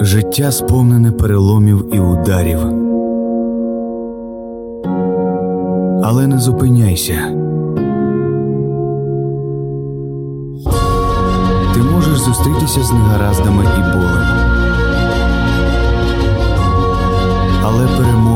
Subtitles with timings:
[0.00, 2.58] Життя сповнене переломів і ударів.
[6.04, 7.14] Але не зупиняйся.
[11.74, 14.26] Ти можеш зустрітися з негараздами і болем.
[17.64, 18.27] Але перемога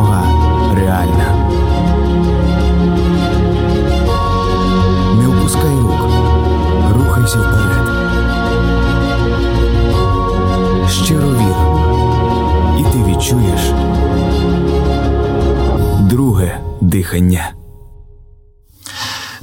[17.12, 17.52] дихання.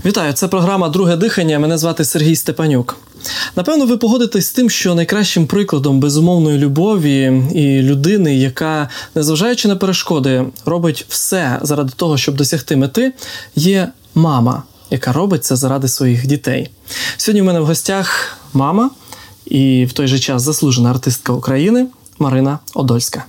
[0.06, 1.60] Вітаю, це програма Друге дихання.
[1.60, 2.98] Мене звати Сергій Степанюк.
[3.56, 9.76] Напевно, ви погодитесь з тим, що найкращим прикладом безумовної любові і людини, яка, незважаючи на
[9.76, 13.14] перешкоди, робить все заради того, щоб досягти мети,
[13.56, 16.70] є мама, яка робить це заради своїх дітей.
[17.18, 18.90] Сьогодні в мене в гостях мама
[19.46, 21.88] і в той же час заслужена артистка України
[22.20, 23.26] Марина Одольська.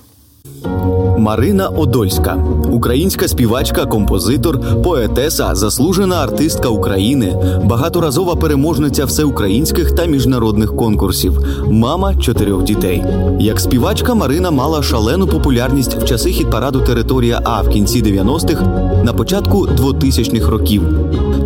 [1.17, 2.37] Марина Одольська,
[2.71, 12.63] українська співачка, композитор, поетеса, заслужена артистка України, багаторазова переможниця всеукраїнських та міжнародних конкурсів, мама чотирьох
[12.63, 13.03] дітей.
[13.39, 18.63] Як співачка Марина мала шалену популярність в часи хіт-параду Територія А в кінці 90-х,
[19.03, 20.81] на початку 2000-х років.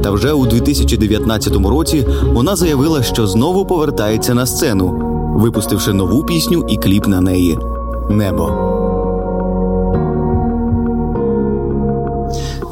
[0.04, 5.02] Та вже у 2019 році вона заявила, що знову повертається на сцену,
[5.36, 7.58] випустивши нову пісню і кліп на неї
[8.10, 8.85] Небо.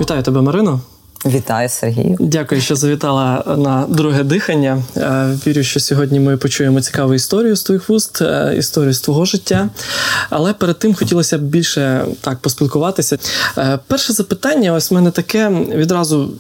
[0.04, 0.82] Вітаю тебе, Марино.
[1.26, 2.18] Вітаю, Сергію.
[2.20, 4.84] Дякую, що завітала на друге дихання.
[4.98, 9.26] Е, вірю, що сьогодні ми почуємо цікаву історію з твоїх вуст, е, історію з твого
[9.26, 9.70] життя.
[10.30, 13.18] Але перед тим хотілося б більше так поспілкуватися.
[13.58, 16.34] Е, перше запитання, ось в мене таке відразу.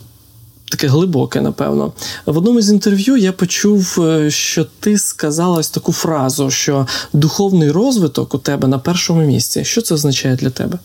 [0.70, 1.94] Таке глибоке, напевно.
[2.26, 8.34] В одному з інтерв'ю я почув, що ти сказала ось таку фразу, що духовний розвиток
[8.34, 9.66] у тебе на першому місці.
[9.66, 10.80] Що це означає для тебе?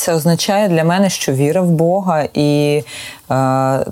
[0.00, 2.82] Це означає для мене, що віра в Бога і
[3.30, 3.86] е,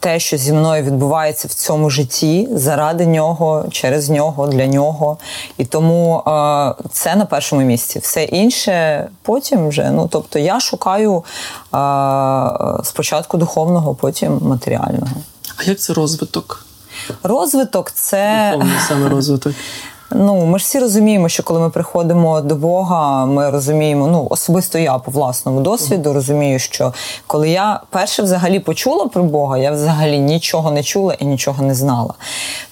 [0.00, 5.18] те, що зі мною відбувається в цьому житті, заради нього, через нього, для нього.
[5.58, 7.98] І тому е, це на першому місці.
[7.98, 9.90] Все інше потім вже.
[9.90, 11.22] Ну тобто я шукаю е,
[12.84, 15.16] спочатку духовного, потім матеріального.
[15.56, 16.66] А як це розвиток?
[17.22, 19.52] Розвиток це Духовний саме розвиток.
[20.10, 24.78] Ну, ми ж всі розуміємо, що коли ми приходимо до Бога, ми розуміємо, ну особисто
[24.78, 26.92] я по власному досвіду розумію, що
[27.26, 31.74] коли я перше взагалі почула про Бога, я взагалі нічого не чула і нічого не
[31.74, 32.14] знала.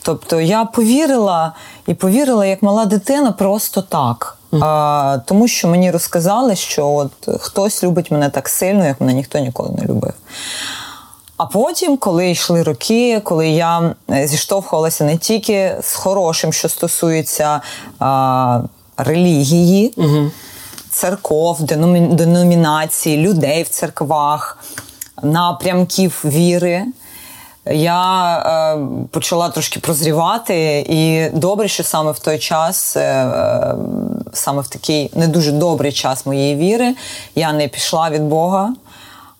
[0.03, 1.53] Тобто я повірила
[1.87, 4.37] і повірила як мала дитина просто так.
[4.61, 9.39] А, Тому що мені розказали, що от хтось любить мене так сильно, як мене ніхто
[9.39, 10.13] ніколи не любив.
[11.37, 17.61] А потім, коли йшли роки, коли я зіштовхувалася не тільки з хорошим, що стосується
[17.99, 18.61] а,
[18.97, 20.31] релігії, угу.
[20.91, 22.01] церков, деномі...
[22.01, 24.59] деномінацій, людей в церквах,
[25.23, 26.85] напрямків віри.
[27.71, 28.79] Я е,
[29.11, 33.75] почала трошки прозрівати, і добре, що саме в той час, е,
[34.33, 36.95] саме в такий не дуже добрий час моєї віри,
[37.35, 38.75] я не пішла від Бога.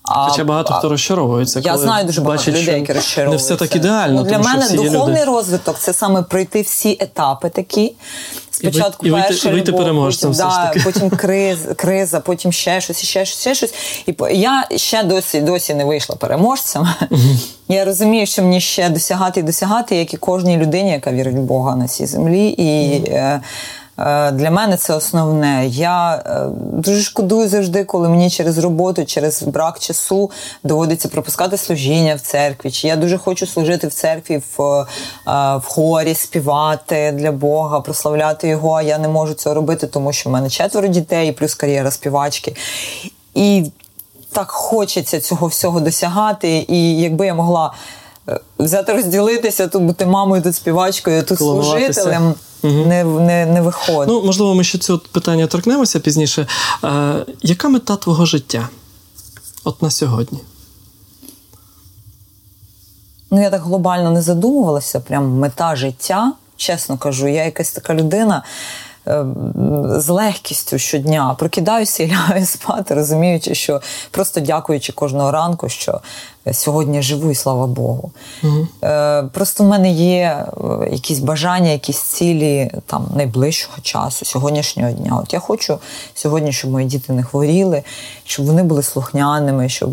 [0.09, 1.61] Хоча багато хто розчаровується.
[1.61, 3.51] Я знаю дуже багато людей, які розчаровуються.
[3.51, 4.15] Не все так ідеально.
[4.15, 5.25] Ну, для тому, мене що духовний люди...
[5.25, 7.95] розвиток це саме пройти всі етапи такі.
[8.51, 10.81] Спочатку і ви, перша і вийти любов, переможцем, потім, все ж таки.
[10.85, 13.75] потім криз, криза, потім ще щось, ще щось, ще щось.
[14.07, 16.89] І я ще досі досі не вийшла переможцем.
[17.11, 17.49] Uh-huh.
[17.69, 21.41] Я розумію, що мені ще досягати і досягати, як і кожній людині, яка вірить в
[21.41, 22.49] Бога на цій землі.
[22.49, 23.41] І uh-huh.
[24.33, 25.67] Для мене це основне.
[25.67, 26.23] Я
[26.57, 30.31] дуже шкодую завжди, коли мені через роботу, через брак часу
[30.65, 32.71] доводиться пропускати служіння в церкві.
[32.71, 34.87] Чи я дуже хочу служити в церкві в,
[35.57, 38.73] в хорі, співати для Бога, прославляти його.
[38.73, 42.57] А я не можу цього робити, тому що в мене четверо дітей, плюс кар'єра співачки.
[43.35, 43.71] І
[44.33, 46.65] так хочеться цього всього досягати.
[46.69, 47.73] І якби я могла
[48.59, 52.35] взяти розділитися, тут бути мамою, тут співачкою, тут служителем.
[52.67, 52.87] Угу.
[52.87, 54.09] Не не, не виходить.
[54.09, 56.47] Ну, можливо, ми ще цього питання торкнемося пізніше.
[56.83, 58.69] А, яка мета твого життя?
[59.65, 60.39] От на сьогодні?
[63.31, 65.01] Ну, я так глобально не задумувалася.
[65.01, 66.33] Прям мета життя.
[66.57, 68.43] Чесно кажу, я якась така людина.
[69.97, 73.81] З легкістю щодня прокидаюся і лягаю спати, розуміючи, що
[74.11, 76.01] просто дякуючи кожного ранку, що
[76.53, 78.11] сьогодні живу, і слава Богу.
[78.43, 78.67] Угу.
[79.33, 80.47] Просто в мене є
[80.93, 85.21] якісь бажання, якісь цілі там найближчого часу, сьогоднішнього дня.
[85.23, 85.79] От я хочу
[86.15, 87.83] сьогодні, щоб мої діти не хворіли,
[88.25, 89.91] щоб вони були слухняними, щоб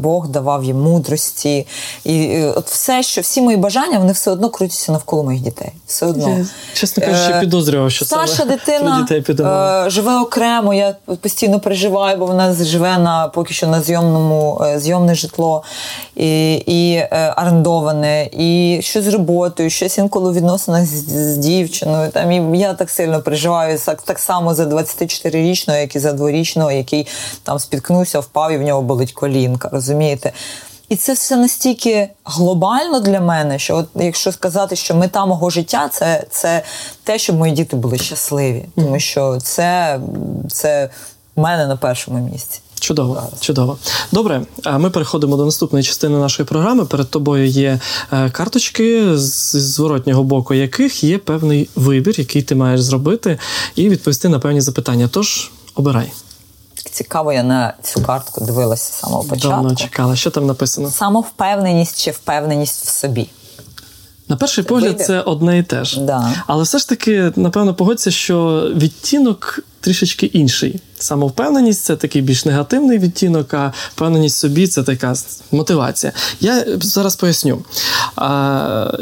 [0.00, 1.66] Бог давав їм мудрості.
[2.04, 5.72] І от все, що всі мої бажання, вони все одно крутяться навколо моїх дітей.
[5.86, 6.28] Все одно.
[6.28, 9.36] Я, чесно кажучи, підозрював, що Старша саме дитина дітей
[9.86, 10.74] живе окремо.
[10.74, 14.64] Я постійно переживаю, бо вона живе на поки що на зйомному
[15.10, 15.62] зйомне житло
[16.16, 22.10] і і е, орендоване, і щось з роботою, щось інколи в відносинах з, з дівчиною.
[22.10, 26.72] Там і я так сильно переживаю так, так само за 24-річного, як і за дворічного,
[26.72, 27.06] який
[27.42, 29.68] там спіткнувся, впав і в нього болить колінка.
[29.72, 30.32] Розумієте?
[30.88, 35.88] І це все настільки глобально для мене, що от якщо сказати, що мета мого життя
[35.92, 36.62] це це
[37.04, 40.00] те, щоб мої діти були щасливі, тому що це,
[40.48, 40.90] це
[41.36, 42.60] в мене на першому місці.
[42.80, 43.78] Чудово, чудово.
[44.12, 46.84] Добре, а ми переходимо до наступної частини нашої програми.
[46.84, 47.80] Перед тобою є
[48.12, 53.38] е, карточки, з зворотнього боку яких є певний вибір, який ти маєш зробити,
[53.74, 55.08] і відповісти на певні запитання.
[55.12, 56.12] Тож обирай.
[56.90, 59.48] Цікаво, я на цю картку дивилася з самого початку.
[59.48, 60.16] Давно чекала.
[60.16, 60.90] Що там написано?
[60.90, 63.28] Самовпевненість чи впевненість в собі.
[64.30, 65.06] На перший погляд, Вибір.
[65.06, 66.00] це одне і те ж.
[66.00, 66.34] Да.
[66.46, 70.80] Але все ж таки, напевно, погодься, що відтінок трішечки інший.
[70.98, 75.14] Самовпевненість це такий більш негативний відтінок, а впевненість в собі це така
[75.52, 76.12] мотивація.
[76.40, 77.64] Я зараз поясню.
[78.16, 78.98] А,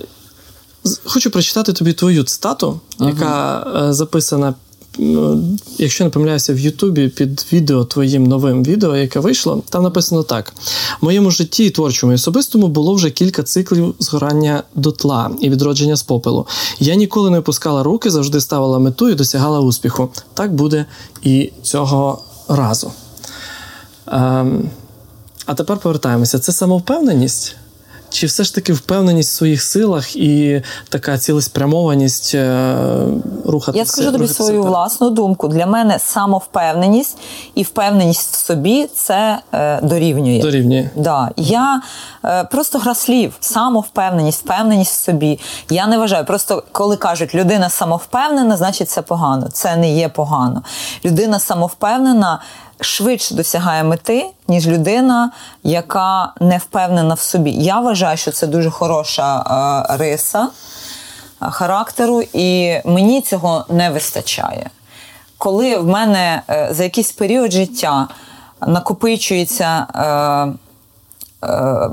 [1.05, 3.93] Хочу прочитати тобі твою цитату, яка ага.
[3.93, 4.55] записана Ну,
[5.79, 10.53] якщо не помиляюся, в Ютубі під відео твоїм новим відео, яке вийшло, там написано так:
[11.01, 15.97] в моєму житті і творчому і особистому було вже кілька циклів згорання дотла і відродження
[15.97, 16.47] з попелу.
[16.81, 20.09] Я ніколи не опускала руки, завжди ставила мету і досягала успіху.
[20.35, 20.87] Так буде
[21.23, 22.93] і цього разу.
[24.07, 24.71] Ем,
[25.47, 26.39] а тепер повертаємося.
[26.39, 27.57] Це самовпевненість?
[28.11, 32.77] Чи все ж таки впевненість в своїх силах і така цілеспрямованість е,
[33.45, 33.79] рухатися?
[33.79, 34.71] Я скажу тобі свою так?
[34.71, 35.49] власну думку.
[35.49, 37.19] Для мене самовпевненість
[37.55, 40.41] і впевненість в собі це е, дорівнює.
[40.41, 40.91] Дорівнює.
[40.97, 41.31] Да.
[41.37, 41.83] Я
[42.25, 45.41] е, просто гра слів, самовпевненість, впевненість в собі.
[45.71, 46.25] Я не вважаю.
[46.25, 49.49] Просто коли кажуть, людина самовпевнена, значить це погано.
[49.53, 50.63] Це не є погано.
[51.05, 52.41] Людина самовпевнена
[52.81, 55.31] швидше досягає мети, ніж людина,
[55.63, 57.51] яка не впевнена в собі.
[57.51, 59.41] Я вважаю, що це дуже хороша
[59.91, 60.49] е, риса
[61.43, 64.71] е, характеру, і мені цього не вистачає.
[65.39, 68.09] Коли в мене е, за якийсь період життя
[68.67, 69.87] накопичується.
[69.95, 71.91] Е, е,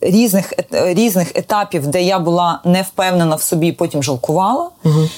[0.00, 4.68] Різних різних етапів, де я була не впевнена в собі, потім жалкувала.
[4.84, 5.08] Угу.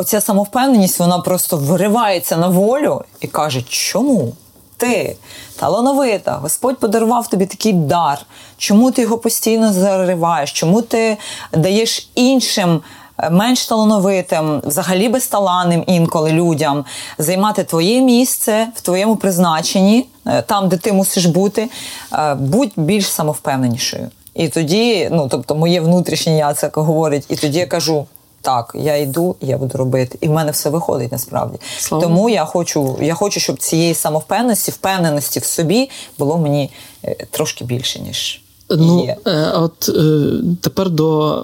[0.00, 4.32] Оця самовпевненість вона просто виривається на волю і каже, чому?
[4.76, 5.16] ти
[5.56, 8.18] талановита, Господь подарував тобі такий дар.
[8.56, 10.52] Чому ти його постійно зариваєш?
[10.52, 11.16] Чому ти
[11.52, 12.80] даєш іншим?
[13.18, 16.84] Е, менш талановитим, взагалі безталанним інколи людям
[17.18, 21.70] займати твоє місце в твоєму призначенні, е, там, де ти мусиш бути,
[22.12, 24.10] е, будь більш самовпевненішою.
[24.34, 28.06] І тоді, ну тобто, моє внутрішнє я це говорить, і тоді я кажу:
[28.40, 31.58] так, я йду, я буду робити, і в мене все виходить насправді.
[31.78, 32.04] Слава.
[32.04, 36.70] Тому я хочу, я хочу, щоб цієї самовпевненості, впевненості в собі було мені
[37.04, 38.40] е, трошки більше ніж.
[38.70, 41.36] Ну, е, от е, тепер до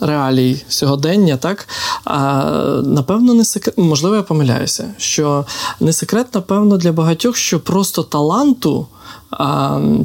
[0.00, 1.68] е, реалій сьогодення, так
[2.04, 2.44] а
[2.84, 5.44] напевно, не секрет, можливо, я помиляюся, що
[5.80, 8.86] не секрет, напевно, для багатьох, що просто таланту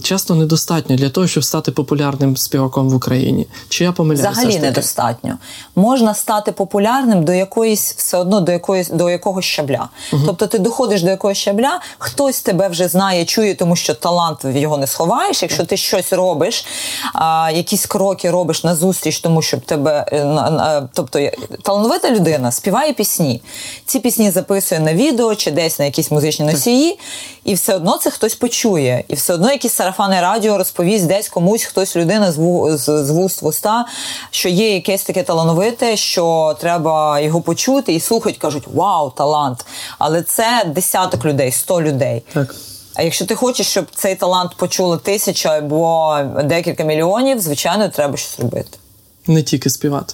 [0.03, 3.47] часто недостатньо для того, щоб стати популярним співаком в Україні.
[3.69, 4.29] Чи я помиляюся?
[4.29, 5.38] Взагалі недостатньо.
[5.75, 9.89] Можна стати популярним до якоїсь все одно до якоїсь до якогось щабля.
[10.13, 10.24] Угу.
[10.25, 14.77] Тобто ти доходиш до якогось щабля, хтось тебе вже знає, чує, тому що талант його
[14.77, 15.41] не сховаєш.
[15.41, 16.65] Якщо ти щось робиш,
[17.13, 21.19] а, якісь кроки робиш на зустріч, тому щоб тебе е, тобто
[21.63, 23.41] талановита людина співає пісні.
[23.86, 27.00] Ці пісні записує на відео чи десь на якісь музичні носії,
[27.43, 29.03] і все одно це хтось почує.
[29.07, 33.10] І все одно якісь сарафани радіо розповість десь комусь хтось людина з, ву, з, з
[33.10, 33.86] вуст в уста,
[34.31, 39.65] що є якесь таке талановите, що треба його почути і слухають, кажуть Вау, талант!
[40.00, 42.24] Але це десяток людей, сто людей.
[42.33, 42.55] Так.
[42.95, 48.39] А якщо ти хочеш, щоб цей талант почули тисяча або декілька мільйонів, звичайно, треба щось
[48.39, 48.77] робити.
[49.27, 50.13] Не тільки співати.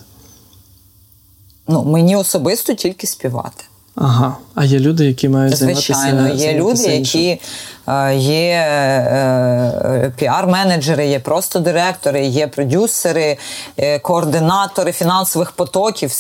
[1.67, 3.63] Ну, мені особисто тільки співати.
[3.97, 4.37] Ага.
[4.55, 7.41] А є люди, які мають Звичайно, займатися є люди, які
[7.87, 13.37] е, є е, піар-менеджери, є просто директори, є продюсери,
[13.77, 16.11] е, координатори фінансових потоків.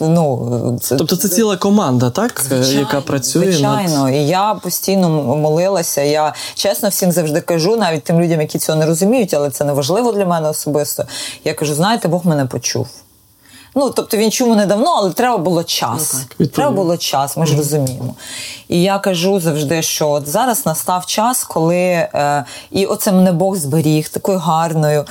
[0.00, 2.44] Ну, це, Тобто це ціла команда, так?
[2.48, 4.04] Звичайно, яка працює звичайно.
[4.04, 6.02] над І я постійно молилася.
[6.02, 9.72] Я чесно всім завжди кажу, навіть тим людям, які цього не розуміють, але це не
[9.72, 11.04] важливо для мене особисто.
[11.44, 12.88] Я кажу: знаєте, Бог мене почув.
[13.78, 16.14] Ну, тобто він чому не давно, але треба було час.
[16.14, 18.14] Ну, так, треба було час, ми ж розуміємо.
[18.68, 23.56] І я кажу завжди, що от зараз настав час, коли е, і оце мене Бог
[23.56, 25.04] зберіг такою гарною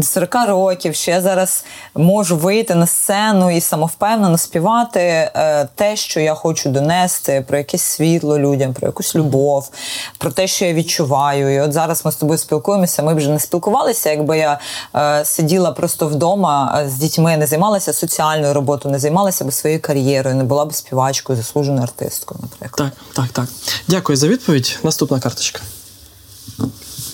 [0.00, 1.64] до 40 років, що я зараз
[1.94, 7.82] можу вийти на сцену і самовпевнено співати е, те, що я хочу донести, про якесь
[7.82, 9.70] світло людям, про якусь любов,
[10.18, 11.54] про те, що я відчуваю.
[11.54, 13.02] І от зараз ми з тобою спілкуємося.
[13.02, 14.60] Ми вже не спілкувалися, якби я
[14.96, 20.36] е, сиділа просто вдома з дітьми, не займалася соціальною роботою, не займалася би своєю кар'єрою,
[20.36, 22.92] не була б співачкою, заслуженою артисткою, наприклад.
[23.14, 23.46] Так, так, так.
[23.88, 24.78] Дякую за відповідь.
[24.82, 25.60] Наступна карточка.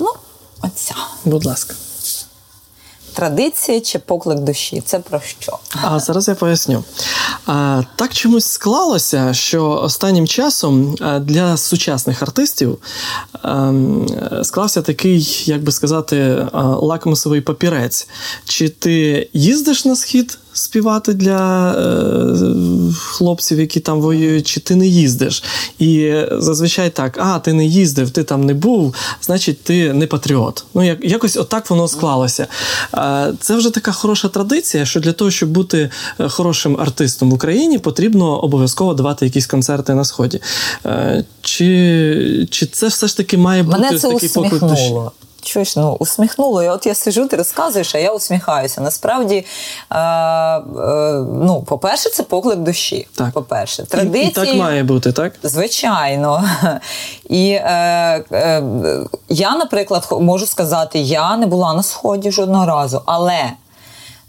[0.01, 0.11] Ну,
[0.63, 0.95] оця.
[1.25, 1.75] Будь ласка.
[3.17, 5.59] Традиції чи поклик душі це про що?
[5.83, 6.85] А зараз я поясню.
[7.97, 12.79] Так чомусь склалося, що останнім часом для сучасних артистів
[14.43, 16.47] склався такий, як би сказати,
[16.81, 18.09] лакмусовий папірець.
[18.45, 24.87] Чи ти їздиш на схід співати для е, хлопців, які там воюють, чи ти не
[24.87, 25.43] їздиш?
[25.79, 30.65] І зазвичай так: а, ти не їздив, ти там не був, значить, ти не патріот.
[30.75, 32.47] Ну, як, якось отак воно склалося.
[33.41, 35.91] Це вже така хороша традиція, що для того, щоб бути
[36.29, 40.41] хорошим артистом в Україні, потрібно обов'язково давати якісь концерти на сході.
[41.41, 44.95] Чи чи це все ж таки має бути Мене це такий поклик душі?
[45.47, 46.63] Чуєш, ну усміхнуло.
[46.63, 48.81] І от я сижу, ти розказуєш, а я усміхаюся.
[48.81, 49.45] Насправді,
[49.91, 50.63] е, е,
[51.43, 53.09] ну, по-перше, це поклик душі.
[53.15, 53.33] Так.
[53.33, 54.25] По-перше, традиції.
[54.25, 55.33] І, і так має бути, так?
[55.43, 56.45] Звичайно.
[57.29, 58.63] І е, е,
[59.29, 63.53] я, наприклад, можу сказати, я не була на сході жодного разу, але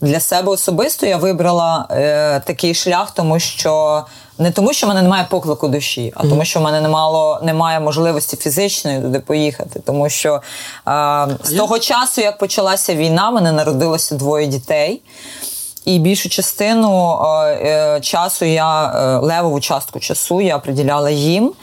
[0.01, 4.03] для себе особисто я вибрала е, такий шлях, тому що.
[4.39, 6.29] Не тому, що в мене немає поклику душі, а mm-hmm.
[6.29, 9.81] тому, що в мене немало, немає можливості фізичної туди поїхати.
[9.85, 10.41] Тому що
[10.85, 11.81] а, з того я...
[11.81, 15.01] часу, як почалася війна, в мене народилося двоє дітей.
[15.85, 21.53] І більшу частину е, часу я е, левову частку часу я приділяла їм.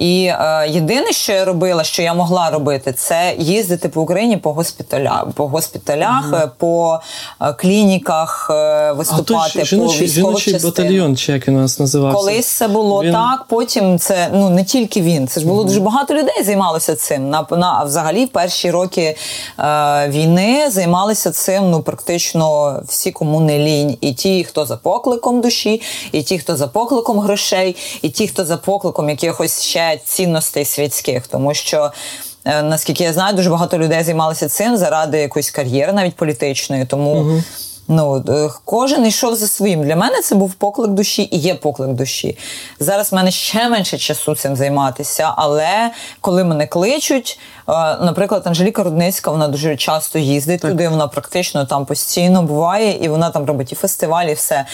[0.00, 4.52] І е, єдине, що я робила, що я могла робити, це їздити по Україні по
[4.52, 7.00] госпіталях, по госпіталях, mm по
[7.40, 11.80] е, клініках, е, виступати а жіночий, по військових жіночий батальйон, чи як він у нас
[11.80, 12.18] називався?
[12.18, 13.12] Колись це було він...
[13.12, 13.44] так.
[13.48, 15.28] Потім це ну не тільки він.
[15.28, 17.30] Це ж було mm дуже багато людей займалося цим.
[17.30, 19.16] На на взагалі в перші роки
[19.58, 21.70] е, війни займалися цим.
[21.70, 26.56] Ну практично всі кому не лінь, і ті, хто за покликом душі, і ті, хто
[26.56, 31.92] за покликом грошей, і ті, хто за покликом якихось ще цінностей світських, тому що.
[32.44, 36.84] Е, наскільки я знаю, дуже багато людей займалися цим заради якоїсь кар'єри, навіть політичної.
[36.84, 37.42] Тому угу.
[37.88, 39.84] ну, е, кожен йшов за своїм.
[39.84, 42.38] Для мене це був поклик душі і є поклик душі.
[42.78, 48.82] Зараз в мене ще менше часу цим займатися, але коли мене кличуть, е, наприклад, Анжеліка
[48.82, 50.70] Рудницька, вона дуже часто їздить так.
[50.70, 54.66] туди, вона практично там постійно буває, і вона там робить і фестивалі, і все.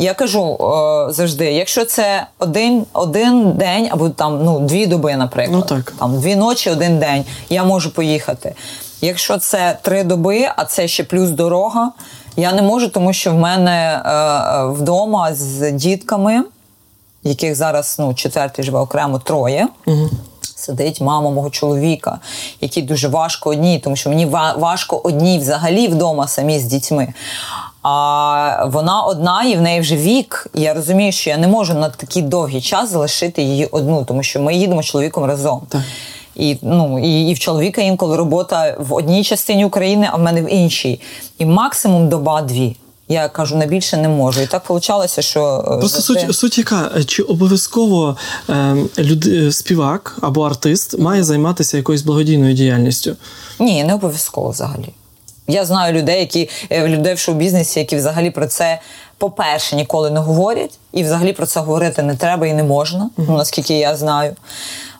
[0.00, 5.66] Я кажу о, завжди, якщо це один один день або там ну дві доби, наприклад,
[5.70, 5.92] ну, так.
[5.98, 8.54] там дві ночі, один день, я можу поїхати.
[9.00, 11.92] Якщо це три доби, а це ще плюс дорога,
[12.36, 16.42] я не можу, тому що в мене е, е вдома з дітками,
[17.22, 19.68] яких зараз ну, четвертий живе окремо троє.
[19.86, 20.10] Угу.
[20.56, 22.18] Сидить мама мого чоловіка,
[22.60, 24.26] які дуже важко одній, тому що мені
[24.56, 27.14] важко одній взагалі вдома самі з дітьми.
[27.90, 30.46] А вона одна, і в неї вже вік.
[30.54, 34.22] І я розумію, що я не можу на такий довгий час залишити її одну, тому
[34.22, 35.62] що ми їдемо з чоловіком разом.
[35.68, 35.82] Так.
[36.36, 40.42] І ну і, і в чоловіка інколи робота в одній частині України, а в мене
[40.42, 41.00] в іншій.
[41.38, 42.76] І максимум доба-дві.
[43.08, 44.40] Я кажу, на більше не можу.
[44.40, 46.32] І так вийшло, що е, просто суть те...
[46.32, 48.16] суть яка чи обов'язково
[48.50, 53.16] е, люд, співак або артист має займатися якоюсь благодійною діяльністю?
[53.58, 54.88] Ні, не обов'язково взагалі.
[55.48, 58.78] Я знаю людей, які е, людей в шоу-бізнесі, які взагалі про це,
[59.18, 63.36] по-перше, ніколи не говорять, і взагалі про це говорити не треба і не можна, ну,
[63.36, 64.36] наскільки я знаю.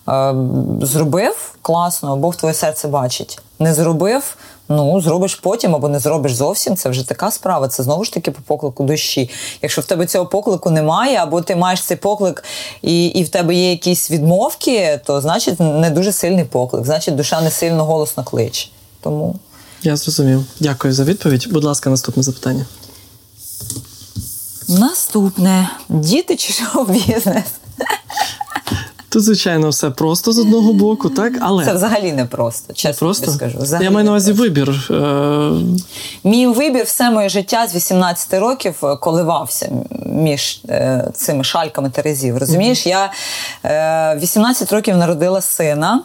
[0.09, 0.35] Е,
[0.83, 3.39] зробив класно, Бог твоє серце бачить.
[3.59, 4.37] Не зробив,
[4.69, 6.77] ну зробиш потім або не зробиш зовсім.
[6.77, 7.69] Це вже така справа.
[7.69, 9.31] Це знову ж таки по поклику душі.
[9.63, 12.45] Якщо в тебе цього поклику немає, або ти маєш цей поклик
[12.83, 17.41] і і в тебе є якісь відмовки, то значить не дуже сильний поклик, значить душа
[17.41, 18.69] не сильно голосно кличе.
[19.01, 19.35] Тому.
[19.83, 20.45] Я зрозумів.
[20.61, 21.47] Дякую за відповідь.
[21.51, 22.67] Будь ласка, наступне запитання.
[24.69, 27.45] Наступне діти чи шоу-бізнес?
[29.11, 31.33] Тут, звичайно, все просто з одного боку, так?
[31.41, 32.75] Але це взагалі не просто.
[32.75, 33.33] Чесно просто?
[33.33, 33.59] скажу.
[33.61, 34.89] Взагалі Я маю на увазі вибір.
[34.91, 35.51] Е,
[36.25, 39.71] Мій вибір все моє життя з 18 років е, коливався
[40.07, 42.39] між е, цими шальками терезів.
[42.39, 43.13] Розумієш, я
[43.65, 46.03] е, 18 років народила сина,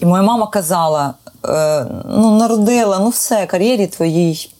[0.00, 1.14] і моя мама казала:
[1.48, 4.50] е, ну, народила, ну все, кар'єрі твоїй.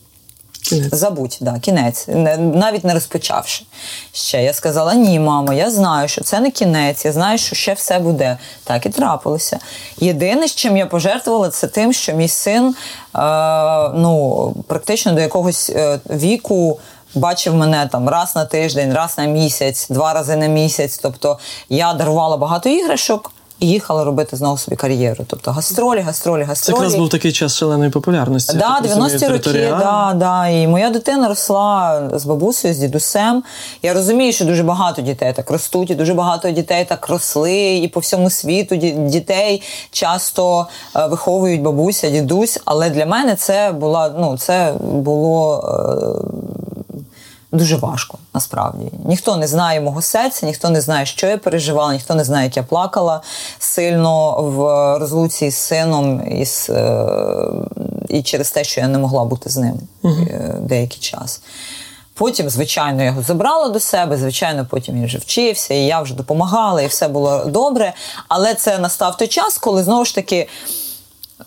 [0.63, 0.95] Кінець.
[0.95, 3.65] Забудь, да, кінець, Не- навіть не розпочавши
[4.11, 4.43] ще.
[4.43, 7.99] Я сказала: ні, мамо, я знаю, що це не кінець, я знаю, що ще все
[7.99, 8.37] буде.
[8.63, 9.59] Так і трапилося.
[9.97, 13.19] Єдине, з чим я пожертвувала, це тим, що мій син е,
[13.95, 16.79] ну, практично до якогось е, віку.
[17.15, 20.99] Бачив мене там раз на тиждень, раз на місяць, два рази на місяць.
[21.03, 23.31] Тобто я дарувала багато іграшок
[23.61, 25.25] і їхала робити знову собі кар'єру.
[25.27, 26.77] Тобто гастролі, гастролі, гастролі.
[26.77, 28.57] Це якраз був такий час шаленої популярності.
[28.57, 30.47] Да, я так розумію, 90-ті роки, да, да.
[30.47, 33.43] І моя дитина росла з бабусею, з дідусем.
[33.81, 37.87] Я розумію, що дуже багато дітей так ростуть, і дуже багато дітей так росли, і
[37.87, 42.59] по всьому світу дітей часто е, виховують бабуся, дідусь.
[42.65, 45.63] Але для мене це була ну, це було.
[47.51, 48.91] Дуже важко насправді.
[49.05, 52.57] Ніхто не знає мого серця, ніхто не знає, що я переживала, ніхто не знає, як
[52.57, 53.21] я плакала
[53.59, 54.59] сильно в
[54.99, 57.05] розлуці з сином і, з, е,
[58.09, 61.41] і через те, що я не могла бути з ним е, деякий час.
[62.13, 64.17] Потім, звичайно, я його забрала до себе.
[64.17, 67.93] Звичайно, потім він вже вчився, і я вже допомагала, і все було добре.
[68.27, 70.47] Але це настав той час, коли знову ж таки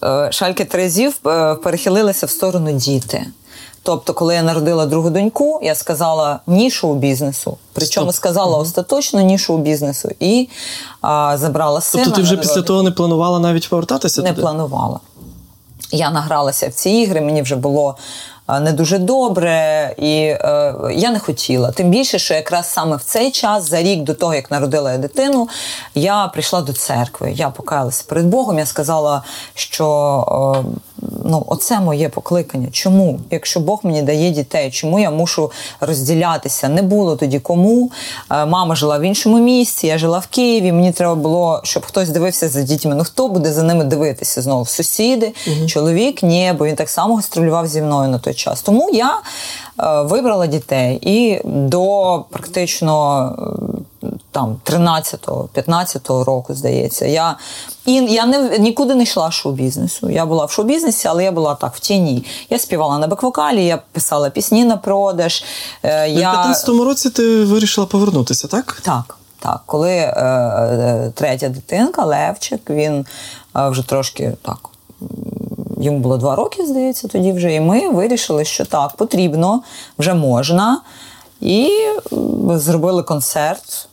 [0.02, 1.16] е, шальки Терезів
[1.62, 3.26] перехилилися в сторону діти.
[3.84, 7.56] Тобто, коли я народила другу доньку, я сказала ні шоу-бізнесу.
[7.72, 8.16] Причому Стоп.
[8.16, 10.10] сказала остаточно ні шоу-бізнесу.
[10.20, 10.48] І
[11.00, 12.04] а, забрала сина.
[12.04, 14.42] Тобто ти вже після того не планувала навіть повертатися не туди?
[14.42, 15.00] планувала.
[15.92, 17.96] Я награлася в ці ігри, мені вже було
[18.48, 21.70] не дуже добре, і е, я не хотіла.
[21.70, 24.98] Тим більше, що якраз саме в цей час, за рік до того, як народила я
[24.98, 25.48] дитину,
[25.94, 27.32] я прийшла до церкви.
[27.32, 28.58] Я покаялася перед Богом.
[28.58, 29.22] Я сказала,
[29.54, 30.93] що е,
[31.24, 32.68] ну, оце моє покликання.
[32.72, 33.20] Чому?
[33.30, 36.68] Якщо Бог мені дає дітей, чому я мушу розділятися?
[36.68, 37.90] Не було тоді кому.
[38.30, 40.72] Е, Мама жила в іншому місці, я жила в Києві.
[40.72, 42.94] Мені треба було, щоб хтось дивився за дітьми.
[42.94, 44.66] Ну хто буде за ними дивитися знову?
[44.66, 45.34] Сусіди,
[45.66, 48.62] чоловік, ні, бо він так само гастролював зі мною на той час.
[48.62, 49.20] Тому я
[49.78, 53.36] вибрала дітей і до практично.
[54.02, 57.36] е, Там 13-15 року, здається, я
[57.86, 60.10] і я не нікуди не йшла шоу-бізнесу.
[60.10, 62.24] Я була в шоу-бізнесі, але я була так в тіні.
[62.50, 65.44] Я співала на бек-вокалі, я писала пісні на продаж.
[65.82, 66.32] Е, я...
[66.32, 68.80] 15-му році ти вирішила повернутися, так?
[68.84, 69.62] Так, так.
[69.66, 73.06] Коли е, е, третя дитинка, Левчик, він
[73.56, 74.68] е, вже трошки так.
[75.84, 77.54] Йому було два роки, здається, тоді вже.
[77.54, 79.62] І ми вирішили, що так, потрібно,
[79.98, 80.80] вже можна.
[81.40, 81.70] І
[82.48, 83.88] зробили концерт,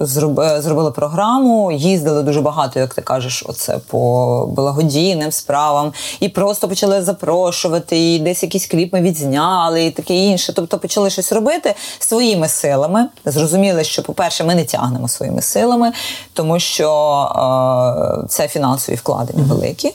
[0.00, 5.92] е, зробили програму, їздили дуже багато, як ти кажеш, оце по благодійним справам.
[6.20, 10.52] І просто почали запрошувати, і десь якісь кліпи відзняли, і таке інше.
[10.52, 13.08] Тобто почали щось робити своїми силами.
[13.24, 15.92] Зрозуміли, що, по-перше, ми не тягнемо своїми силами,
[16.32, 19.94] тому що е, це фінансові вкладення великі.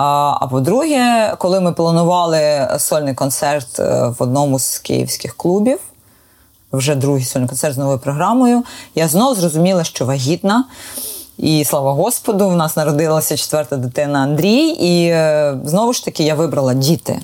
[0.00, 5.78] А, по-друге, коли ми планували сольний концерт е, в одному з київських клубів,
[6.72, 10.64] вже другий сольний концерт з новою програмою, я знову зрозуміла, що вагітна.
[11.38, 16.34] І слава Господу, в нас народилася четверта дитина Андрій, і е, знову ж таки я
[16.34, 17.20] вибрала діти.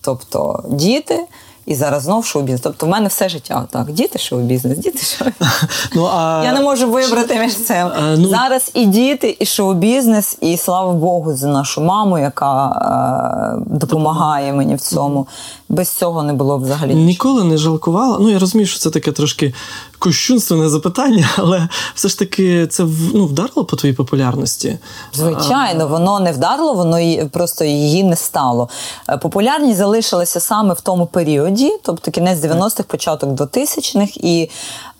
[0.00, 1.26] Тобто діти,
[1.66, 2.60] і зараз знов шоу-бізнес.
[2.60, 3.92] Тобто в мене все життя так.
[3.92, 5.62] Діти шоу-бізнес, діти шоу-бізнес.
[5.94, 6.42] Ну, а...
[6.44, 7.86] Я не можу вибрати між цим.
[7.96, 13.62] А, ну- Зараз і діти, і шоу-бізнес, і слава Богу, за нашу маму, яка е,
[13.66, 15.26] допомагає мені в цьому.
[15.70, 16.94] Без цього не було взагалі.
[16.94, 18.18] Ніколи не жалкувала.
[18.20, 19.54] Ну, я розумію, що це таке трошки
[19.98, 24.78] кощунственне запитання, але все ж таки це ну, вдарило по твоїй популярності.
[25.12, 28.68] Звичайно, воно не вдарило, воно просто її не стало.
[29.08, 34.50] Е, Популярність залишилася саме в тому періоді, тобто кінець 90-х, початок 2000-х, і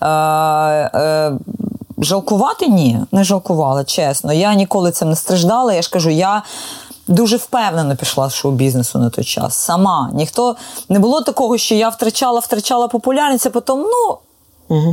[0.01, 1.33] е, е,
[1.99, 4.33] жалкувати ні, не жалкувала, чесно.
[4.33, 5.73] Я ніколи цим не страждала.
[5.73, 6.43] Я ж кажу, я.
[7.11, 9.55] Дуже впевнено пішла з шоу-бізнесу на той час.
[9.55, 10.11] Сама.
[10.12, 10.57] Ніхто
[10.88, 14.18] не було такого, що я втрачала, втрачала популярність, а потім, ну,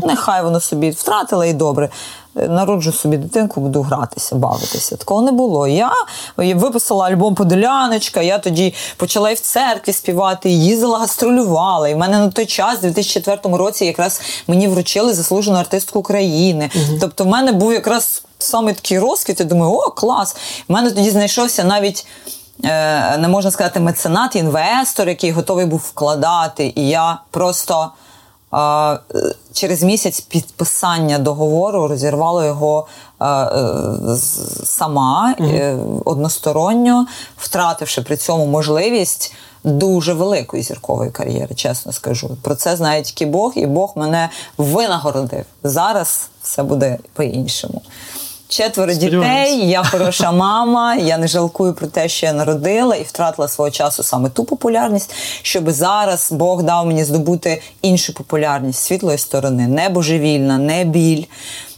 [0.03, 1.89] Нехай воно собі втратила і добре.
[2.49, 4.95] Народжу собі дитинку, буду гратися, бавитися.
[4.95, 5.67] Такого не було.
[5.67, 5.91] Я
[6.37, 11.89] виписала альбом Подоляночка, я тоді почала і в церкві співати, їздила, гастролювала.
[11.89, 16.69] І в мене на той час, у 2004 році, якраз мені вручили заслужену артистку України.
[17.01, 19.39] Тобто, в мене був якраз саме такий розквіт.
[19.39, 20.35] Я думаю, о, клас!
[20.69, 22.05] В мене тоді знайшовся навіть.
[22.63, 26.73] е, Не можна сказати, меценат, інвестор, який готовий був вкладати.
[26.75, 27.91] І я просто
[29.53, 32.87] Через місяць підписання договору розірвало його
[34.63, 36.01] сама угу.
[36.05, 37.05] односторонньо,
[37.37, 39.33] втративши при цьому можливість
[39.63, 42.37] дуже великої зіркової кар'єри, чесно скажу.
[42.41, 45.45] Про це знає тільки Бог, і Бог мене винагородив.
[45.63, 47.81] Зараз все буде по-іншому.
[48.49, 50.95] Четверо дітей, я хороша мама.
[50.95, 55.15] Я не жалкую про те, що я народила і втратила свого часу саме ту популярність,
[55.41, 61.23] щоб зараз Бог дав мені здобути іншу популярність світлої сторони, не божевільна, не біль,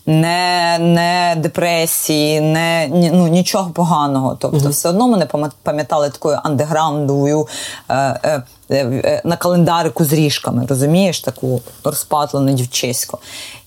[0.05, 4.37] не не депресії, не ну, нічого поганого.
[4.39, 4.69] Тобто, mm-hmm.
[4.69, 5.27] все одно мене
[5.63, 7.47] пам'ятали такою андеграундовою
[7.89, 13.19] е, е, е, на календарику з ріжками, розумієш, таку розпатлену дівчиську.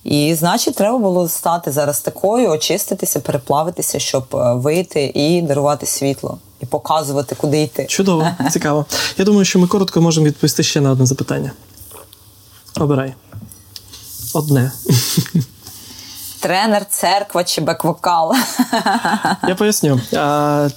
[0.05, 6.39] І значить, треба було стати зараз такою, очиститися, переплавитися, щоб е, вийти і дарувати світло.
[6.61, 7.87] І показувати, куди йти.
[7.87, 8.87] Чудово, цікаво.
[9.19, 11.53] Я думаю, що ми коротко можемо відповісти ще на одне запитання.
[12.81, 13.15] Обирай.
[14.35, 14.73] Одне
[16.43, 18.33] тренер, церква чи бек-вокал.
[19.49, 20.01] Я поясню.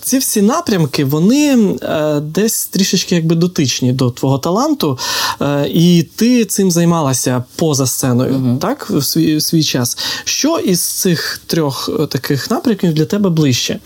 [0.02, 5.00] Ці всі напрямки, вони е, десь трішечки якби дотичні до твого таланту,
[5.42, 9.98] е, і ти цим займалася поза сценою, mm так, в свій, в свій час.
[10.24, 13.80] Що із цих трьох е, таких напрямків для тебе ближче?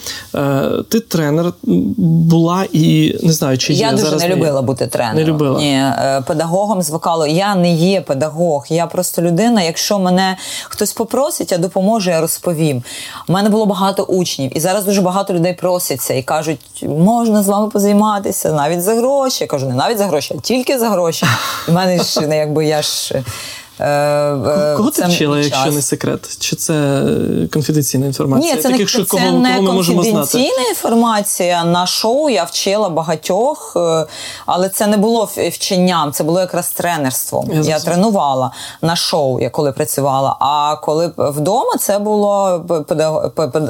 [0.89, 1.54] Ти тренер
[1.98, 5.18] була і не знаю, чи є я дуже зараз не любила бути тренером.
[5.18, 5.60] Не любила.
[5.60, 5.84] Ні,
[6.28, 7.26] педагогом з вокалу.
[7.26, 9.62] Я не є педагог, я просто людина.
[9.62, 12.84] Якщо мене хтось попросить, я допоможу, я розповім.
[13.28, 17.48] У мене було багато учнів, і зараз дуже багато людей просяться і кажуть, можна з
[17.48, 19.38] вами позайматися навіть за гроші.
[19.44, 21.26] Я кажу, не навіть за гроші, а тільки за гроші.
[21.68, 23.24] У мене ж не якби я ж.
[23.80, 26.38] Е, е, кого ти вчила, якщо не секрет?
[26.39, 27.04] Чи це
[27.54, 28.56] конфіденційна інформація?
[28.56, 31.63] Ні, це Таких, не, це кого, не кого ми конфіденційна інформація.
[31.63, 34.06] На шоу я вчила багатьох, е,
[34.46, 37.50] але це не було вченням, це було якраз тренерством.
[37.54, 40.36] Я, я тренувала на шоу, я коли працювала.
[40.39, 42.65] А коли вдома це було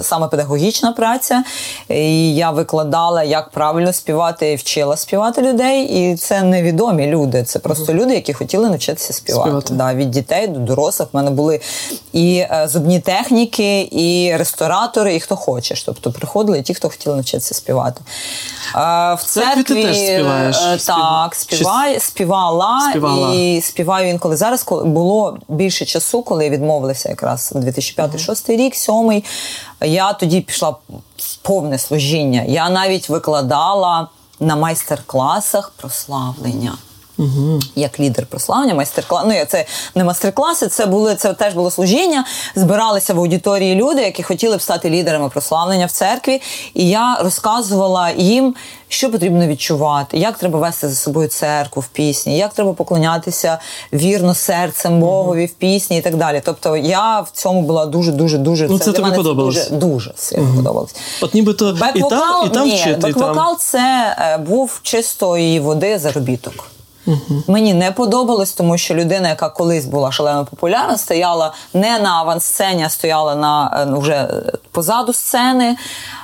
[0.01, 1.43] саме педагогічна праця.
[1.89, 5.83] І Я викладала, як правильно співати, і вчила співати людей.
[5.83, 7.43] І це невідомі люди.
[7.43, 9.49] Це просто люди, які хотіли навчитися співати.
[9.49, 9.73] співати.
[9.73, 11.09] Да, від дітей до дорослих.
[11.13, 11.59] У мене були
[12.13, 15.83] і е, зубні техніки, і ресторатори, і хто хочеш.
[15.83, 18.01] Тобто приходили ті, хто хотіли навчитися співати.
[18.73, 20.57] В церкві ти теж співаєш?
[20.57, 24.37] Е, так, співаю, співала, співала і співаю інколи.
[24.37, 29.25] Зараз коли було більше часу, коли я відмовилася якраз 2005-2006 рік, сьомий.
[29.81, 32.43] Я тоді пішла в повне служіння.
[32.47, 34.07] Я навіть викладала
[34.39, 36.73] на майстер-класах прославлення.
[37.19, 37.59] Угу.
[37.75, 39.23] Як лідер прославлення, майстер-клас.
[39.27, 42.25] Ну, це не майстер-класи, це були це теж було служіння.
[42.55, 46.41] Збиралися в аудиторії люди, які хотіли б стати лідерами прославлення в церкві.
[46.73, 48.55] І я розказувала їм,
[48.87, 53.57] що потрібно відчувати, як треба вести за собою церкву в пісні, як треба поклонятися
[53.93, 56.41] вірно серцем Богові в пісні і так далі.
[56.45, 59.69] Тобто я в цьому була дуже, дуже, дуже ну, це, це тобі подобалось?
[59.69, 60.55] дуже дуже сильно угу.
[60.55, 60.95] подобалось.
[61.21, 63.07] От нібито і там, і там вчити.
[63.07, 66.69] Бек-вокал це е, був чистої води заробіток.
[67.09, 67.43] Угу.
[67.47, 72.83] Мені не подобалось, тому що людина, яка колись була шалено популярна, стояла не на авансцені,
[72.83, 74.29] а стояла на е, вже
[74.71, 75.75] позаду сцени.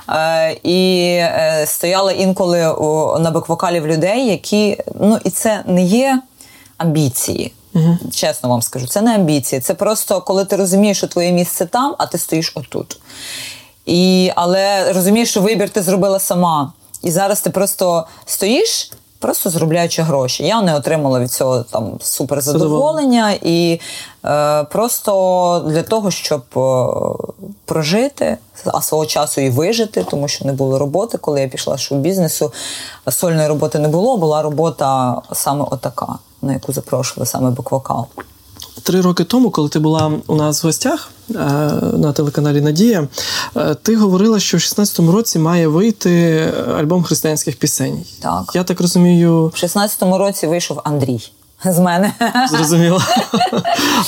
[0.09, 6.21] Е, і е, стояла інколи у, на бек-вокалів людей, які ну і це не є
[6.77, 7.53] амбіції.
[7.73, 7.97] Угу.
[8.13, 9.61] Чесно вам скажу, це не амбіції.
[9.61, 12.97] Це просто коли ти розумієш, що твоє місце там, а ти стоїш отут.
[13.85, 16.73] І, Але розумієш, що вибір ти зробила сама.
[17.03, 20.43] І зараз ти просто стоїш просто заробляючи гроші.
[20.43, 23.79] Я не отримала від цього там супер задоволення і
[24.25, 26.87] е, просто для того, щоб е,
[27.65, 31.17] прожити, а свого часу і вижити, тому що не було роботи.
[31.17, 32.53] Коли я пішла шоу бізнесу,
[33.09, 34.17] сольної роботи не було.
[34.17, 38.07] Була робота саме отака, на яку запрошували саме буквокал
[38.85, 43.07] три роки тому, коли ти була у нас в гостях на телеканалі Надія,
[43.55, 46.43] е, ти говорила, що в 16-му році має вийти
[46.77, 48.05] альбом християнських пісень.
[48.19, 48.51] Так.
[48.53, 49.45] Я так розумію.
[49.45, 51.31] В 16-му році вийшов Андрій
[51.73, 52.13] з мене.
[52.49, 53.01] Зрозуміло.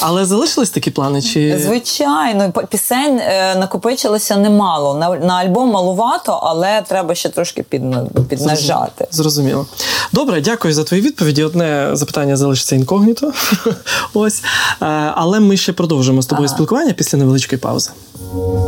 [0.01, 1.21] Але залишились такі плани?
[1.21, 1.59] чи...
[1.59, 4.93] Звичайно, пісень е, накопичилося немало.
[4.93, 7.81] На на альбом малувато, але треба ще трошки під,
[8.29, 9.07] піднажати.
[9.11, 9.65] Зрозуміло.
[10.11, 11.43] Добре, дякую за твої відповіді.
[11.43, 13.33] Одне запитання залишиться інкогніто.
[14.13, 14.43] Ось.
[14.81, 16.55] Е, але ми ще продовжимо з тобою ага.
[16.55, 17.91] спілкування після невеличкої паузи.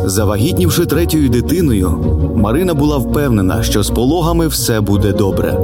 [0.05, 1.91] Завагітнівши третьою дитиною,
[2.35, 5.57] Марина була впевнена, що з пологами все буде добре.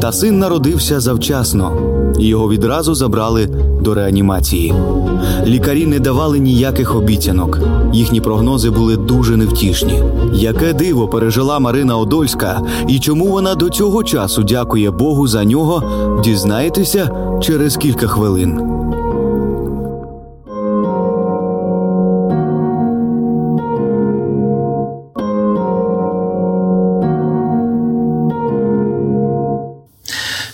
[0.00, 1.72] Та син народився завчасно,
[2.18, 3.48] і його відразу забрали
[3.80, 4.74] до реанімації.
[5.46, 7.58] Лікарі не давали ніяких обіцянок.
[7.92, 10.02] Їхні прогнози були дуже невтішні.
[10.34, 15.82] Яке диво пережила Марина Одольська, і чому вона до цього часу дякує Богу за нього,
[16.24, 17.10] дізнаєтеся
[17.40, 18.60] через кілька хвилин.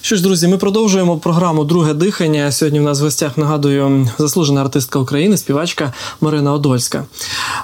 [0.08, 2.52] Що ж, друзі, ми продовжуємо програму Друге дихання.
[2.52, 7.04] Сьогодні в нас в гостях нагадую заслужена артистка України, співачка Марина Одольська.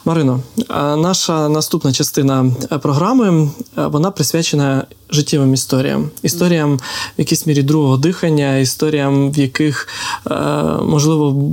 [0.04, 0.40] Марино,
[0.96, 2.50] наша наступна частина
[2.82, 6.80] програми вона присвячена життєвим історіям, історіям в
[7.18, 9.88] якійсь мірі другого дихання, історіям, в яких
[10.82, 11.50] можливо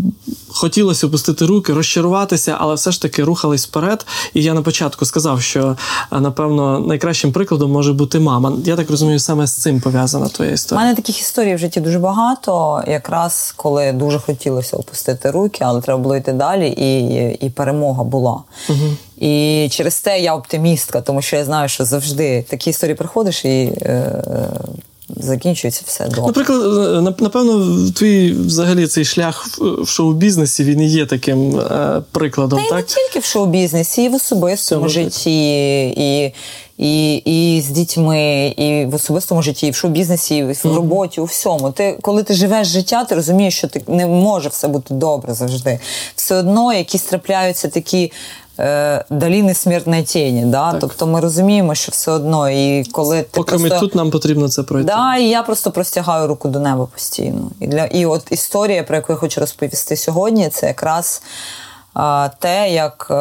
[0.47, 4.05] хотілося опустити руки, розчаруватися, але все ж таки рухались вперед.
[4.33, 5.77] І я на початку сказав, що
[6.11, 8.53] напевно найкращим прикладом може бути мама.
[8.65, 10.81] Я так розумію, саме з цим пов'язана твоя історія.
[10.81, 15.81] У мене таких історій в житті дуже багато, якраз коли дуже хотілося опустити руки, але
[15.81, 18.39] треба було йти далі, і і перемога була.
[18.69, 18.77] Угу.
[19.21, 23.73] І через те я оптимістка, тому що я знаю, що завжди такі історії приходиш і.
[23.81, 24.23] Е,
[25.17, 26.21] закінчується все добре.
[26.21, 26.61] Наприклад,
[26.97, 32.59] е, напевно, твій взагалі цей шлях в шоу-бізнесі він і є таким е, прикладом.
[32.59, 32.77] Та так?
[32.77, 36.33] не тільки в шоу-бізнесі, і в особистому житті, і
[36.77, 41.23] і, і з дітьми, і в особистому житті, і в шоу-бізнесі, і в роботі, у
[41.23, 41.71] всьому.
[41.71, 45.79] Ти, Коли ти живеш життя, ти розумієш, що ти не може все бути добре завжди.
[46.15, 48.11] Все одно якісь трапляються такі
[48.61, 50.45] е, доліни смертної тіні.
[50.45, 50.73] Да?
[50.73, 52.49] Тобто ми розуміємо, що все одно.
[52.49, 53.67] І коли ти Поки просто...
[53.67, 54.87] ми тут, нам потрібно це пройти.
[54.87, 57.51] Да, І я просто простягаю руку до неба постійно.
[57.59, 61.21] І для і от історія, про яку я хочу розповісти сьогодні, це якраз
[61.93, 63.13] а, те, як е,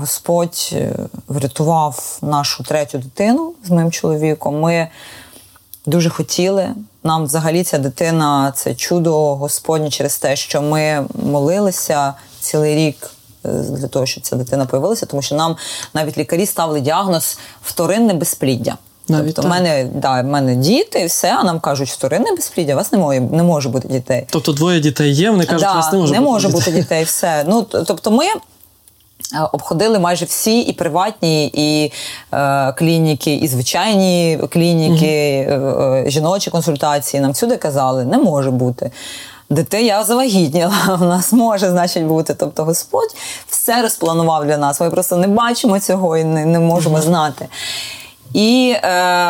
[0.00, 0.94] Господь е,
[1.28, 4.60] врятував нашу третю дитину з моїм чоловіком.
[4.60, 4.88] Ми
[5.86, 6.68] дуже хотіли.
[7.04, 13.10] Нам взагалі ця дитина це чудо Господнє через те, що ми молилися цілий рік
[13.44, 15.56] для того, щоб ця дитина появилася, тому що нам
[15.94, 18.76] навіть лікарі ставили діагноз вторинне безпліддя.
[19.08, 22.72] Навіть тобто, в мене да, в мене діти, і все, а нам кажуть, вторинне безпліддя,
[22.72, 24.26] у вас не може, не може бути дітей.
[24.30, 26.60] Тобто двоє дітей є, вони кажуть, да, у вас не може не бути може дітей.
[26.60, 27.04] бути дітей.
[27.04, 27.44] Все.
[27.48, 28.24] Ну, Тобто ми.
[29.34, 31.92] Е, обходили майже всі і приватні, і
[32.32, 36.06] е, клініки, і звичайні клініки, mm-hmm.
[36.06, 37.20] е, жіночі консультації.
[37.20, 38.90] Нам всюди казали, не може бути.
[39.52, 42.34] Дите, я завагітніла, у нас може, значить, бути.
[42.34, 43.14] Тобто Господь
[43.48, 44.80] все розпланував для нас.
[44.80, 47.48] Ми просто не бачимо цього і не, не можемо знати.
[48.34, 48.88] І е,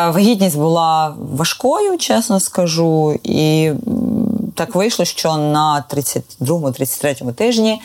[0.09, 3.19] вагітність була важкою, чесно скажу.
[3.23, 3.71] І
[4.55, 5.83] так вийшло, що на
[6.41, 7.81] 32-33 тижні.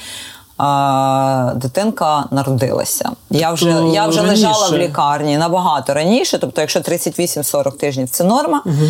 [0.57, 3.11] А, дитинка народилася.
[3.31, 4.47] Я вже тобто я вже раніше.
[4.47, 6.39] лежала в лікарні набагато раніше.
[6.39, 8.85] Тобто, якщо 38-40 тижнів це норма, угу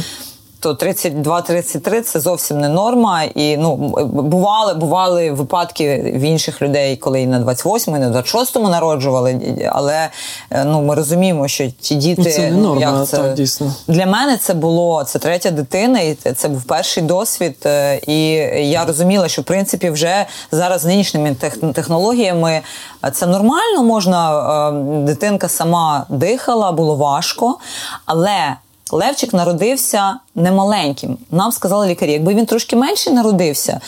[0.60, 3.22] то 32-33 це зовсім не норма.
[3.22, 8.68] І ну бували бували випадки в інших людей, коли і на 28-му, і на 26-му
[8.68, 9.40] народжували.
[9.72, 10.08] Але
[10.50, 13.74] е, ну ми розуміємо, що ті діти це не ну, норма, як це так, дійсно.
[13.88, 17.56] для мене це було це третя дитина, і це був перший досвід.
[17.66, 18.30] Е, і
[18.70, 21.36] я розуміла, що в принципі вже зараз з нинішніми
[21.74, 22.60] технологіями
[23.04, 23.82] е, це нормально.
[23.82, 24.70] Можна
[25.06, 27.58] дитинка сама дихала, було важко,
[28.06, 28.56] але.
[28.92, 31.18] Левчик народився немаленьким.
[31.30, 33.80] Нам сказали лікарі, якби він трошки менше народився,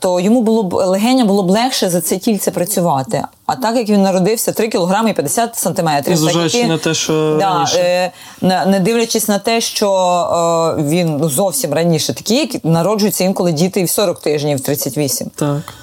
[0.00, 3.24] то йому було б легеня було б легше за це тільце працювати.
[3.46, 7.54] А так як він народився 3 кг і 50 сантиметрів, Зважаючи на те, що да,
[7.54, 7.78] раніше.
[7.78, 8.12] Е,
[8.66, 9.90] не дивлячись на те, що
[10.78, 15.30] е, він зовсім раніше такі, які народжуються інколи діти і в 40 тижнів, 38.
[15.36, 15.74] Так.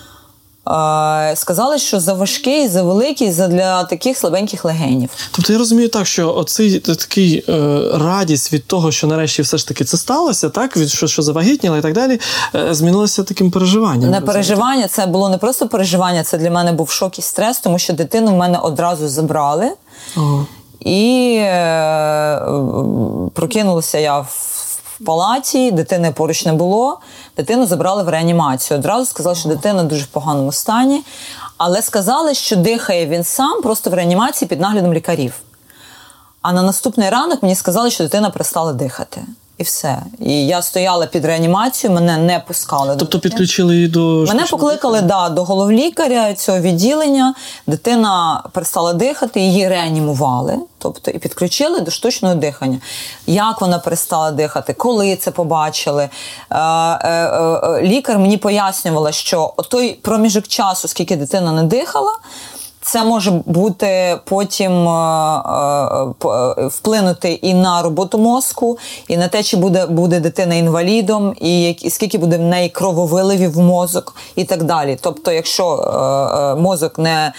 [1.35, 5.09] Сказали, що за важкий, за великий, за для таких слабеньких легенів.
[5.31, 9.67] Тобто я розумію так, що оцей такий е, радість від того, що нарешті все ж
[9.67, 12.19] таки це сталося, так від що що завагітніла і так далі,
[12.55, 14.11] е, змінилося таким переживанням.
[14.11, 17.79] Не переживання, це було не просто переживання, це для мене був шок і стрес, тому
[17.79, 19.71] що дитину в мене одразу забрали.
[20.15, 20.45] Ага.
[20.79, 22.41] І е,
[23.33, 24.58] прокинулася я в
[25.05, 26.99] палаті, дитини поруч не було.
[27.37, 28.79] Дитину забрали в реанімацію.
[28.79, 31.03] Одразу сказали, що дитина дуже в поганому стані,
[31.57, 35.33] але сказали, що дихає він сам просто в реанімації під наглядом лікарів.
[36.41, 39.21] А на наступний ранок мені сказали, що дитина перестала дихати.
[39.59, 39.97] І все.
[40.19, 42.95] І я стояла під реанімацією, мене не пускали.
[42.99, 47.33] Тобто підключили її до мене покликали да, до головлікаря цього відділення.
[47.67, 52.79] Дитина перестала дихати, її реанімували, тобто і підключили до штучного дихання.
[53.27, 56.03] Як вона перестала дихати, коли це побачили?
[56.03, 56.09] Е,
[56.49, 62.11] е, е, лікар мені пояснювала, що той проміжок часу, скільки дитина не дихала.
[62.91, 65.41] Це може бути потім е,
[66.25, 71.75] е, вплинути і на роботу мозку, і на те, чи буде буде дитина інвалідом, і
[71.89, 74.97] скільки буде в неї крововиливів в мозок, і так далі.
[75.01, 77.33] Тобто, якщо е, мозок не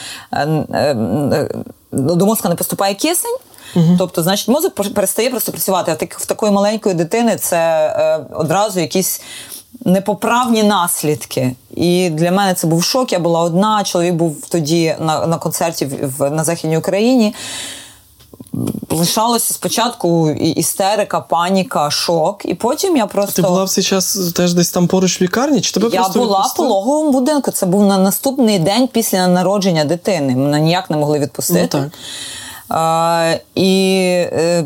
[1.93, 3.37] до мозка не поступає кисень.
[3.77, 3.97] Угу.
[3.99, 5.93] Тобто, значить, мозок перестає просто працювати.
[5.93, 9.21] А в такої маленької дитини це одразу якісь
[9.85, 11.55] непоправні наслідки.
[11.77, 13.13] І для мене це був шок.
[13.13, 13.85] Я була одна.
[13.85, 15.87] Чоловік був тоді на на концерті
[16.19, 17.35] в, на Західній Україні.
[18.91, 23.33] лишалося спочатку істерика, паніка, шок, і потім я просто.
[23.33, 25.61] Ти була в цей час теж десь там поруч в лікарні?
[25.61, 27.51] Чи тебе я просто була в пологовому будинку.
[27.51, 30.37] Це був на наступний день після народження дитини.
[30.37, 31.79] Мене ніяк не могли відпустити.
[31.79, 31.93] Ну, так.
[32.69, 33.93] А, І
[34.33, 34.65] е,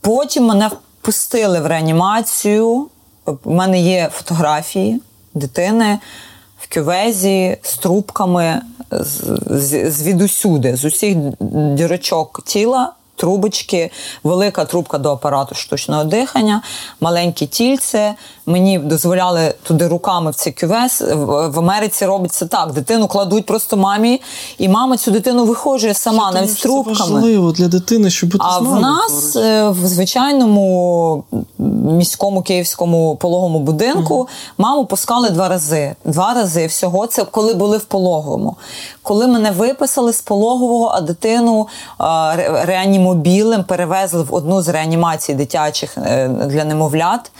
[0.00, 0.70] потім мене
[1.02, 2.86] впустили в реанімацію.
[3.26, 5.00] У мене є фотографії
[5.34, 5.98] дитини
[6.58, 11.16] в кювезі з трубками з, звідусюди, з усіх
[11.74, 12.92] дірочок тіла.
[13.20, 13.90] Трубочки,
[14.24, 16.62] велика трубка до апарату штучного дихання,
[17.00, 18.14] маленьке тільце.
[18.46, 21.00] Мені дозволяли туди руками в цей кювес.
[21.00, 24.20] В Америці робиться так: дитину кладуть просто мамі,
[24.58, 26.96] і мама цю дитину виходжує сама, навіть з трубками.
[26.96, 29.46] Це важливо для дитини, щоб бути А в нас поруч.
[29.46, 31.24] е, в звичайному
[31.58, 34.28] міському київському пологовому будинку
[34.58, 35.94] маму пускали два рази.
[36.04, 38.56] Два рази всього це коли були в пологовому.
[39.10, 41.68] Коли мене виписали з пологового, а дитину
[42.66, 47.30] реанімобілем перевезли в одну з реанімацій дитячих е, для немовлят,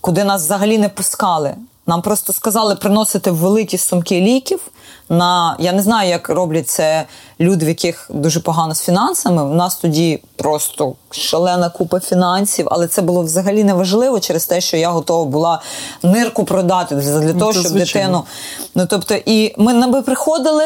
[0.00, 1.54] куди нас взагалі не пускали.
[1.86, 4.60] Нам просто сказали приносити великі сумки ліків.
[5.08, 7.06] На я не знаю, як роблять це
[7.40, 9.42] люди, в яких дуже погано з фінансами.
[9.44, 14.60] У нас тоді просто шалена купа фінансів, але це було взагалі не важливо через те,
[14.60, 15.62] що я готова була
[16.02, 18.08] нирку продати для, для того, це щоб звичайно.
[18.08, 18.24] дитину.
[18.74, 20.64] Ну тобто, і ми ми приходили,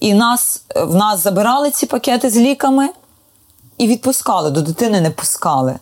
[0.00, 2.88] і нас в нас забирали ці пакети з ліками
[3.78, 4.50] і відпускали.
[4.50, 5.78] До дитини не пускали.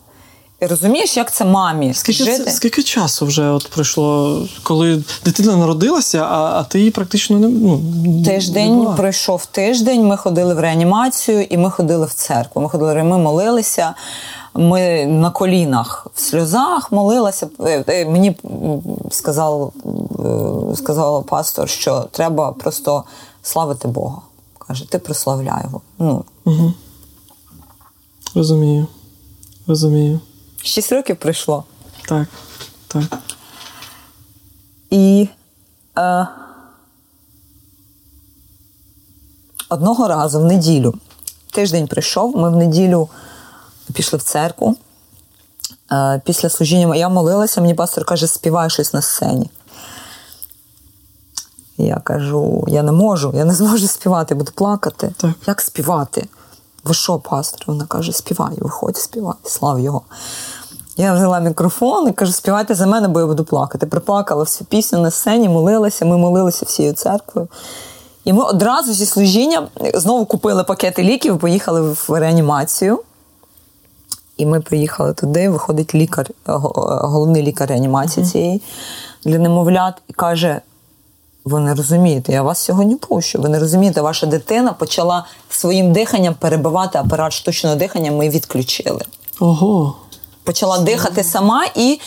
[0.61, 2.43] Розумієш, як це мамі Скільки, жити?
[2.43, 7.47] це, скільки часу вже от пройшло, коли дитина народилася, а, а ти її практично не
[7.47, 8.93] ну, не Тиждень була?
[8.93, 10.07] пройшов тиждень.
[10.07, 12.61] Ми ходили в реанімацію і ми ходили в церкву.
[12.61, 13.95] Ми ходили, ми молилися.
[14.53, 17.49] Ми на колінах в сльозах молилася.
[17.59, 18.37] Е, е, Мені
[19.11, 19.73] сказав,
[20.71, 23.03] е, сказав пастор, що треба просто
[23.43, 24.21] славити Бога.
[24.67, 25.81] Каже, ти прославляй його.
[25.99, 26.23] Ну,
[28.35, 28.87] Розумію.
[29.67, 30.19] Розумію.
[30.67, 31.63] Шість років пройшло.
[32.07, 32.27] Так.
[32.87, 33.03] Так.
[34.89, 35.29] І
[35.97, 36.27] е,
[39.69, 40.93] одного разу в неділю,
[41.51, 43.09] тиждень прийшов, ми в неділю
[43.93, 44.75] пішли в церкву.
[45.91, 49.49] Е, після служіння я молилася, мені пастор каже, співай щось на сцені.
[51.77, 55.13] Я кажу, я не можу, я не зможу співати, буду плакати.
[55.17, 55.31] Так.
[55.47, 56.27] Як співати?
[56.83, 57.63] Ви що, пастор?
[57.67, 60.01] Вона каже, співай, виходь, співай, слав його.
[60.99, 63.85] Я взяла мікрофон і кажу, співайте за мене, бо я буду плакати.
[63.85, 67.47] Приплакала всю пісню на сцені, молилася, ми молилися всією церквою.
[68.25, 72.99] І ми одразу зі служіння знову купили пакети ліків, поїхали в реанімацію.
[74.37, 78.61] І ми приїхали туди, виходить лікар, головний лікар реанімації цієї
[79.25, 80.61] для немовлят, і каже:
[81.45, 83.41] ви не розумієте, я вас сьогодні пущу.
[83.41, 89.01] Ви не розумієте, ваша дитина почала своїм диханням перебивати апарат штучного дихання, ми відключили.
[89.39, 89.95] Ого.
[90.47, 91.99] Почала дихати сама, і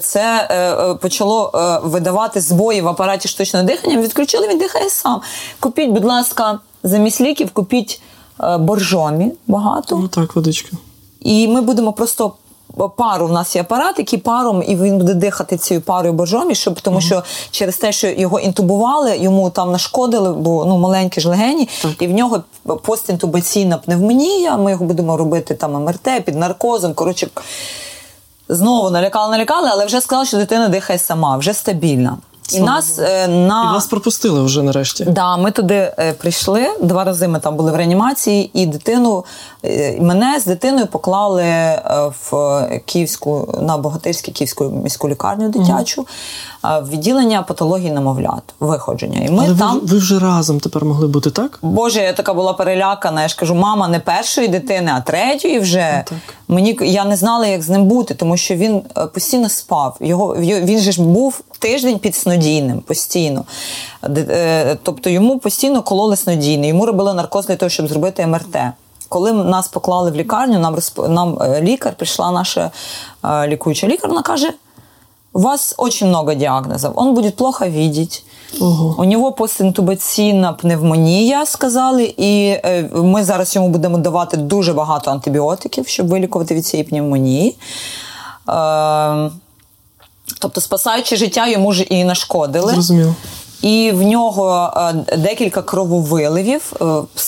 [0.00, 3.96] це е, е, почало е, видавати збої в апараті штучного дихання.
[3.96, 5.20] Відключили, він дихає сам.
[5.60, 8.00] Купіть, будь ласка, замість ліків, купіть
[8.40, 9.96] е, боржомі багато.
[9.96, 10.76] Ну так, водичка.
[11.20, 12.32] І ми будемо просто
[12.96, 13.26] пару.
[13.26, 17.00] У нас є апарат, який паром, і він буде дихати цією парою божомі, щоб тому,
[17.00, 21.68] що через те, що його інтубували, йому там нашкодили, бо ну маленькі ж легені,
[22.00, 22.42] і в нього
[22.82, 24.56] постінтубаційна пневмонія.
[24.56, 26.94] Ми його будемо робити там МРТ під наркозом.
[26.94, 27.28] Коротше,
[28.48, 32.16] знову налякали, налякали, але вже сказали, що дитина дихає сама, вже стабільна.
[32.52, 35.04] І нас е, на І вас пропустили вже нарешті.
[35.04, 36.66] Да, ми туди е, прийшли.
[36.80, 39.24] Два рази ми там були в реанімації, і дитину
[39.64, 41.44] е, мене з дитиною поклали
[42.30, 46.06] в Київську на Богатирську Київську міську лікарню дитячу,
[46.64, 49.26] е, в відділення патології немовлят, виходження.
[49.26, 49.80] І ми Але там.
[49.80, 51.58] ви, ви вже разом тепер могли бути так?
[51.62, 53.22] Боже, я така була перелякана.
[53.22, 56.04] Я ж кажу, мама не першої дитини, а третьої вже.
[56.08, 56.18] так.
[56.48, 58.82] Мені я не знала, як з ним бути, тому що він
[59.14, 59.96] постійно спав.
[60.00, 63.44] Його він же ж був тиждень під снодійним постійно.
[64.16, 68.56] Е, Тобто йому постійно кололи снодійне, йому робили наркоз для того, щоб зробити МРТ.
[69.08, 71.08] Коли нас поклали в лікарню, нам розп...
[71.08, 72.70] нам е, лікар прийшла наша
[73.24, 74.52] е, лікуюча лікар, вона каже:
[75.32, 76.92] у вас очень много диагнозов.
[76.96, 78.24] Он будет плохо видеть.
[78.60, 78.94] Ого.
[78.98, 82.56] У нього постінтубаційна пневмонія, сказали, і
[82.92, 87.56] ми зараз йому будемо давати дуже багато антибіотиків, щоб вилікувати від цієї пневмонії.
[90.38, 92.72] Тобто, спасаючи життя, йому ж і нашкодили.
[92.72, 93.14] Зрозуміло.
[93.62, 96.84] І в нього е, декілька крововиливів е,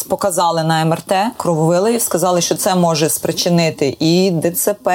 [0.09, 4.89] показали на МРТ крововиливів, сказали, що це може спричинити і ДЦП,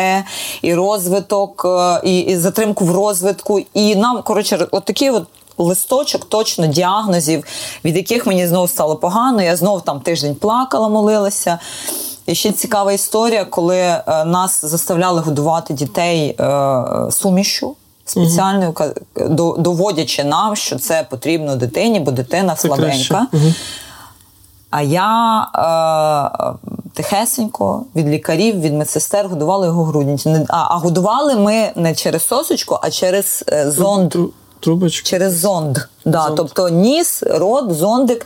[0.61, 3.61] і розвиток, е, і, і затримку в розвитку.
[3.73, 5.23] І нам, коротше, от от
[5.57, 7.43] листочок точно діагнозів,
[7.85, 9.41] від яких мені знову стало погано.
[9.41, 11.59] Я знову там тиждень плакала, молилася.
[12.25, 17.75] І ще цікава історія, коли е, нас заставляли годувати дітей е, сумішю
[18.05, 18.73] спеціальною,
[19.15, 23.27] до- доводячи нам, що це потрібно дитині, бо дитина Це слабенька.
[24.69, 30.17] А я е, тихесенько від лікарів, від медсестер годували його грудні.
[30.49, 34.15] А, а годували ми не через сосочку, а через е, зонд.
[34.59, 35.09] Тру- Трубочки.
[35.09, 35.77] Через зонд.
[36.05, 36.35] Да, Зонд.
[36.37, 38.25] Тобто ніс, рот, зондик.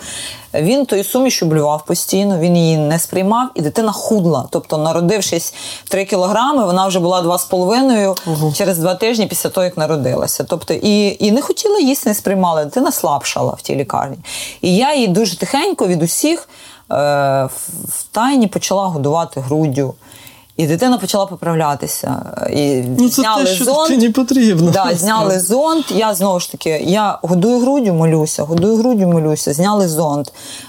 [0.54, 4.48] Він тою сумішю блював постійно, він її не сприймав, і дитина худла.
[4.52, 5.54] Тобто, народившись
[5.90, 10.44] 3 кілограми, вона вже була 2,5 через два тижні після того, як народилася.
[10.44, 12.64] Тобто, і, і не хотіла їсти, не сприймала.
[12.66, 14.18] Дитина слабшала в тій лікарні.
[14.62, 16.40] І я її дуже тихенько від усіх
[16.92, 16.96] е,
[17.44, 19.94] в, в тайні почала годувати груддю.
[20.60, 22.22] І дитина почала поправлятися.
[22.52, 23.90] І Ну, це зняли те, що зонд.
[23.90, 24.72] дитині потрібно.
[24.72, 25.84] Да, зняли зонд.
[25.90, 29.54] Я знову ж таки, я годую груддю, молюся, годую груддю, молюся.
[29.54, 30.28] Зняли зонд.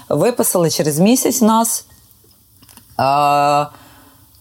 [0.09, 1.85] Виписали через місяць нас.
[2.99, 3.67] Е,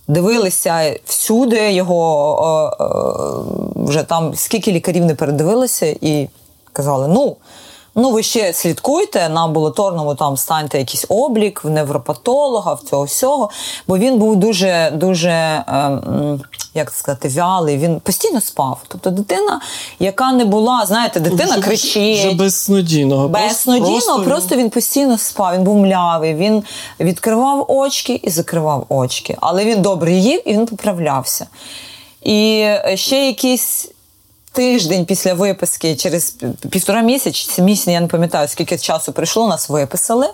[0.09, 6.29] дивилися всюди його е, е, вже там скільки лікарів не передивилися, і
[6.73, 7.37] казали: ну.
[7.95, 13.51] Ну, ви ще слідкуйте на амбулаторному там станьте якийсь облік в невропатолога, в цього всього.
[13.89, 15.99] Бо він був дуже, дуже, е,
[16.75, 17.79] як сказати, вялий.
[17.79, 18.79] Він постійно спав.
[18.89, 19.61] Тобто дитина,
[19.99, 22.19] яка не була, знаєте, дитина Вже- кричить.
[22.19, 23.29] Вже без снодійного.
[23.29, 26.63] Без Просто- просто, він постійно спав, він був млявий, він
[27.01, 29.37] відкривав очки і закривав очки.
[29.41, 31.47] Але він добре їв і він поправлявся.
[32.23, 33.90] І ще якийсь
[34.53, 36.37] тиждень після виписки, через
[36.71, 40.27] півтора місяці, місяць, я не пам'ятаю, скільки часу прийшло, нас виписали.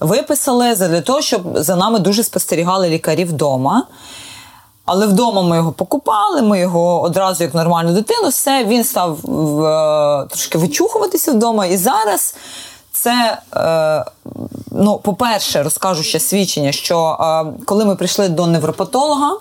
[0.00, 3.86] Виписали для того, щоб за нами дуже спостерігали лікарі вдома.
[4.84, 10.26] Але вдома ми його покупали, ми його одразу як нормальну дитину, все, він став е,
[10.28, 11.66] трошки вичухуватися вдома.
[11.66, 12.34] І зараз
[12.92, 14.04] це, е,
[14.70, 19.36] ну, по-перше, розкажу ще свідчення, що е, коли ми прийшли до невропатолога,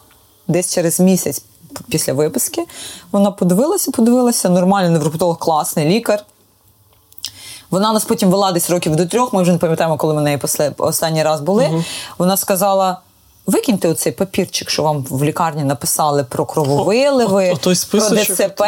[0.47, 1.41] десь через місяць
[1.89, 2.65] після виписки,
[3.11, 6.25] вона подивилася, подивилася, нормальний невропатолог, класний лікар.
[7.71, 9.33] Вона нас потім вела десь років до трьох.
[9.33, 11.83] Ми вже не пам'ятаємо, коли ми неї после- останній раз були.
[12.17, 12.99] Вона сказала:
[13.45, 18.35] викиньте оцей папірчик, що вам в лікарні написали про крововиливи, О, о, той про.
[18.35, 18.63] ДЦП,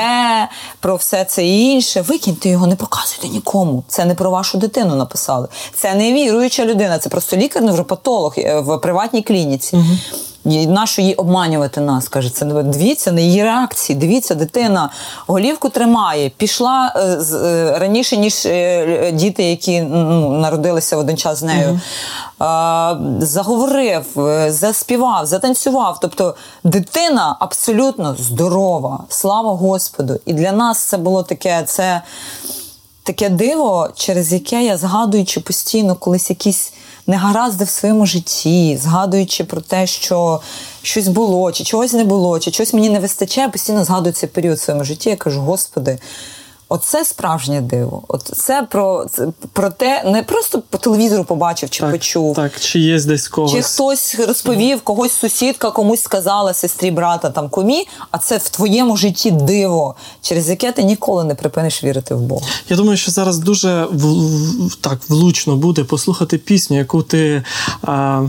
[0.80, 2.02] про все це інше.
[2.02, 3.84] Викиньте його, не показуйте нікому.
[3.88, 5.48] Це не про вашу дитину написали.
[5.74, 9.78] Це не віруюча людина, це просто лікар-невропатолог е, в приватній клініці.
[9.78, 12.08] І нащо їй обманювати нас?
[12.08, 14.00] Каже, це дивіться на її реакції.
[14.00, 14.90] Дивіться, дитина
[15.28, 17.02] голівку тримає, пішла е,
[17.38, 21.70] е, раніше, ніж е, діти, які ну, народилися в один час з нею.
[21.70, 21.78] Е,
[23.26, 24.06] заговорив,
[24.48, 25.98] заспівав, затанцював.
[26.02, 29.04] Тобто дитина абсолютно здорова.
[29.10, 30.20] Слава Господу!
[30.26, 31.64] І для нас це було таке.
[31.66, 32.02] це
[33.04, 36.74] таке диво, через яке я згадуючи постійно колись якісь
[37.12, 40.42] негаразди в своєму житті, згадуючи про те, що
[40.82, 44.58] щось було, чи чогось не було, чи чогось мені не вистачає, постійно згадую цей період
[44.58, 45.10] в своєму житті.
[45.10, 46.00] Я кажу, Господи.
[46.74, 48.04] Оце справжнє диво.
[48.08, 52.36] От це про, це про те, не просто по телевізору побачив чи Так, почув.
[52.36, 53.52] Так, чи є десь когось.
[53.52, 58.98] Чи хтось розповів, когось сусідка комусь сказала сестрі, брата там кумі, а це в твоєму
[58.98, 62.46] житті диво, через яке ти ніколи не припиниш вірити в Бога.
[62.70, 64.06] Я думаю, що зараз дуже в,
[64.68, 67.44] в- так влучно буде послухати пісню, яку ти.
[67.82, 68.24] А...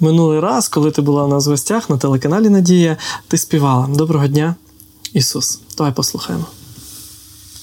[0.00, 2.96] Минулий раз, коли ти була у нас в гостях на телеканалі Надія,
[3.28, 4.54] ти співала Доброго дня,
[5.12, 5.60] Ісус.
[5.76, 6.44] Давай послухаємо.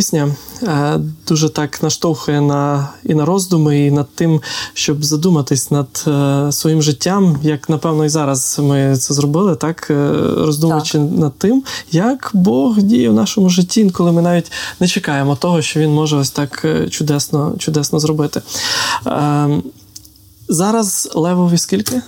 [0.00, 0.98] пісня, е,
[1.28, 4.40] дуже так наштовхує на і на роздуми, і над тим,
[4.74, 10.12] щоб задуматись над е, своїм життям, як напевно і зараз ми це зробили, так е,
[10.36, 15.62] роздумуючи над тим, як Бог діє в нашому житті, коли ми навіть не чекаємо того,
[15.62, 18.42] що він може ось так чудесно, чудесно зробити.
[20.48, 22.02] Зараз Левові скільки?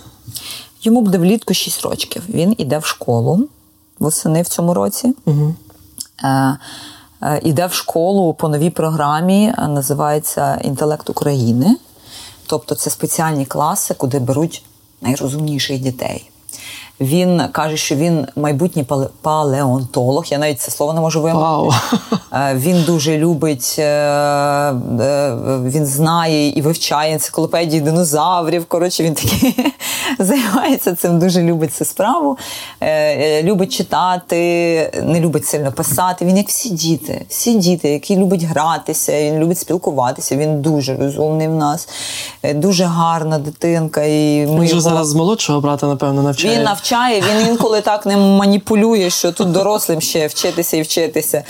[0.82, 2.22] Йому буде влітку 6 років.
[2.28, 3.49] Він іде в школу
[3.99, 5.14] восени в цьому році.
[5.24, 5.55] Угу.
[6.24, 6.59] Е,
[7.43, 11.77] Іде в школу по новій програмі, е, називається Інтелект України.
[12.47, 14.64] Тобто це спеціальні класи, куди беруть
[15.01, 16.32] найрозумніших дітей.
[17.03, 18.87] Він каже, що він майбутній
[19.23, 20.25] палеонтолог.
[20.29, 21.45] Я навіть це слово не можу вимовити.
[21.45, 21.73] Вау!
[22.33, 28.65] Е, Він дуже любить, е, е, він знає і вивчає енциклопедії динозаврів.
[28.65, 29.55] Коротше, він такий
[30.19, 32.39] займається цим, дуже любить цю справу.
[33.43, 34.37] Любить читати,
[35.03, 36.25] не любить сильно писати.
[36.25, 40.37] Він як всі діти, всі діти, які люблять гратися, він любить спілкуватися.
[40.37, 41.89] Він дуже розумний в нас,
[42.55, 44.03] дуже гарна дитинка.
[44.03, 46.57] І ми Він його- зараз з молодшого брата, напевно, навчає.
[46.57, 51.43] він навчає, він інколи так не маніпулює, що тут дорослим ще вчитися і вчитися.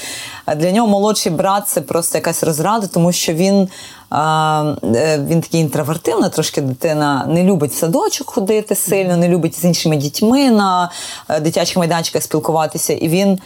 [0.46, 3.68] А для нього молодший брат це просто якась розрада, тому що він, е,
[5.28, 9.96] він такий інтровертивна, трошки дитина не любить в садочок ходити сильно, не любить з іншими
[9.96, 10.90] дітьми на
[11.28, 12.92] е, дитячих майданчиках спілкуватися.
[12.92, 13.38] І він е,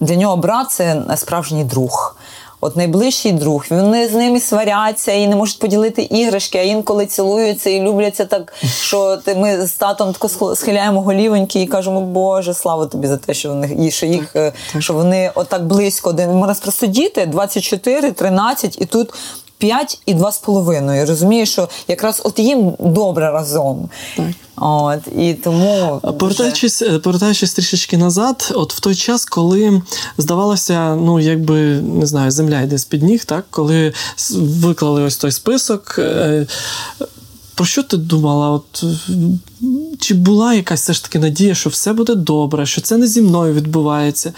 [0.00, 2.16] для нього брат це справжній друг.
[2.64, 7.70] От найближчий друг, вони з ними сваряться і не можуть поділити іграшки, а інколи цілуються
[7.70, 8.52] і любляться так,
[8.82, 13.34] що ти- ми з татом тако схиляємо голівоньки і кажемо, Боже, слава тобі за те,
[13.34, 14.36] що вони і що їх
[14.78, 16.30] що вони отак близько один.
[16.30, 19.10] У нас просто діти 24, 13, і тут.
[19.62, 21.06] 5 і 2,5.
[21.06, 23.88] Розумієш, що якраз от їм добре разом.
[24.16, 24.26] Так.
[24.56, 29.82] От, і тому Повертаючись, е, повертаючись трішечки назад, от в той час, коли
[30.18, 33.92] здавалося, ну якби не знаю, земля йде з під ніг, так коли
[34.36, 35.94] виклали ось той список.
[35.98, 36.46] е,
[37.54, 38.50] Про що ти думала?
[38.50, 38.84] От
[40.00, 43.22] чи була якась все ж таки надія, що все буде добре, що це не зі
[43.22, 44.32] мною відбувається?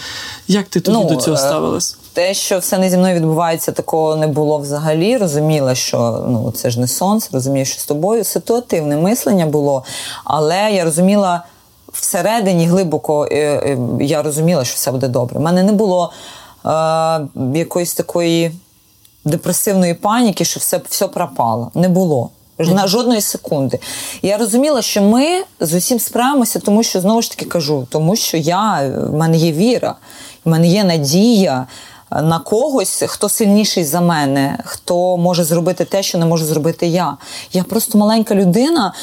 [0.48, 1.96] Як ти тоді Ну, до цього е, ставилась?
[2.14, 5.16] Те, що все не зі мною відбувається, такого не було взагалі.
[5.16, 9.84] Розуміла, що ну це ж не сонце, розумію, що з тобою ситуативне мислення було.
[10.24, 11.44] Але я розуміла
[11.92, 15.38] всередині глибоко, е, е, я розуміла, що все буде добре.
[15.38, 16.12] У мене не було
[16.66, 16.70] е,
[17.54, 18.52] якоїсь такої
[19.24, 21.70] депресивної паніки, що все, все пропало.
[21.74, 22.30] Не було.
[22.58, 23.78] На жодної секунди.
[24.22, 28.36] Я розуміла, що ми з усім справимося, тому що знову ж таки кажу, тому що
[28.36, 29.94] я в мене є віра,
[30.44, 31.66] в мене є надія
[32.22, 37.16] на когось, хто сильніший за мене, хто може зробити те, що не можу зробити я.
[37.52, 38.94] Я просто маленька людина,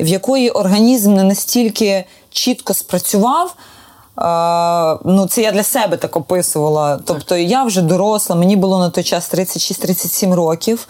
[0.00, 3.54] в якої організм не настільки чітко спрацював.
[4.18, 7.00] Е, ну, це я для себе так описувала.
[7.04, 10.88] Тобто я вже доросла, мені було на той час 36-37 років.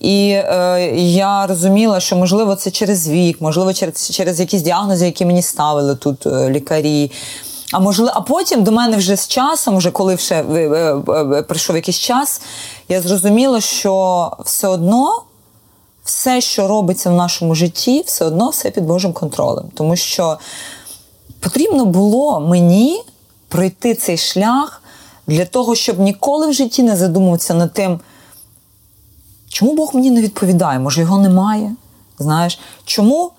[0.00, 5.24] І е, я розуміла, що можливо це через вік, можливо, через, через якісь діагнози, які
[5.24, 7.12] мені ставили тут е, лікарі.
[7.74, 11.42] А можливо, а потім до мене вже з часом, вже коли вже е, е, е,
[11.42, 12.40] прийшов якийсь час,
[12.88, 15.22] я зрозуміла, що все одно
[16.04, 19.64] все, що робиться в нашому житті, все одно все під Божим контролем.
[19.74, 20.38] Тому що
[21.40, 23.02] потрібно було мені
[23.48, 24.82] пройти цей шлях
[25.26, 28.00] для того, щоб ніколи в житті не задумуватися над тим,
[29.48, 30.78] чому Бог мені не відповідає?
[30.78, 31.74] Може, його немає?
[32.18, 33.30] Знаєш, чому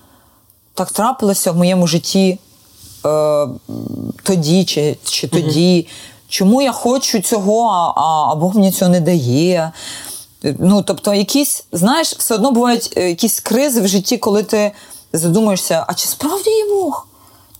[0.74, 2.38] так трапилося в моєму житті
[3.06, 3.48] е,
[4.22, 5.86] тоді чи, чи тоді?
[6.28, 9.72] Чому я хочу цього, а, а, а Бог мені цього не дає?
[10.42, 14.72] Ну, тобто, якісь, знаєш, все одно бувають е, якісь кризи в житті, коли ти
[15.12, 17.06] задумаєшся, а чи справді є Бог?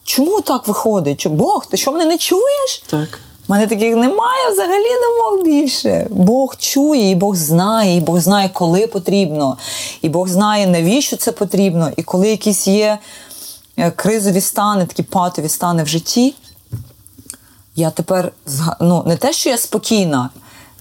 [0.04, 1.20] Чому так виходить?
[1.20, 2.84] Чи Бог, ти що мене не чуєш?
[2.86, 3.20] Так.
[3.48, 6.06] У мене таких немає, взагалі не мог більше.
[6.10, 9.56] Бог чує, і Бог знає, і Бог знає, коли потрібно,
[10.02, 11.90] і Бог знає, навіщо це потрібно.
[11.96, 12.98] І коли якісь є
[13.96, 16.34] кризові стани, такі патові стани в житті,
[17.76, 18.32] я тепер
[18.80, 20.30] ну, не те, що я спокійна.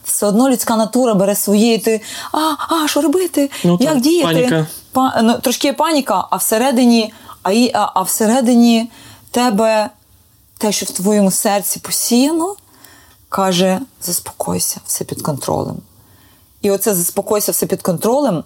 [0.04, 3.50] Все одно людська натура бере своє, і ти а, а що робити?
[3.64, 4.34] Ну, Як так, діяти?
[4.34, 4.68] паніка.
[4.92, 8.92] Па, ну, трошки є паніка, а всередині, а, і, а, а всередині
[9.32, 9.90] тебе
[10.58, 12.56] те, що в твоєму серці посіяно,
[13.30, 15.78] каже: заспокойся, все під контролем.
[16.62, 18.44] І оце заспокойся, все під контролем.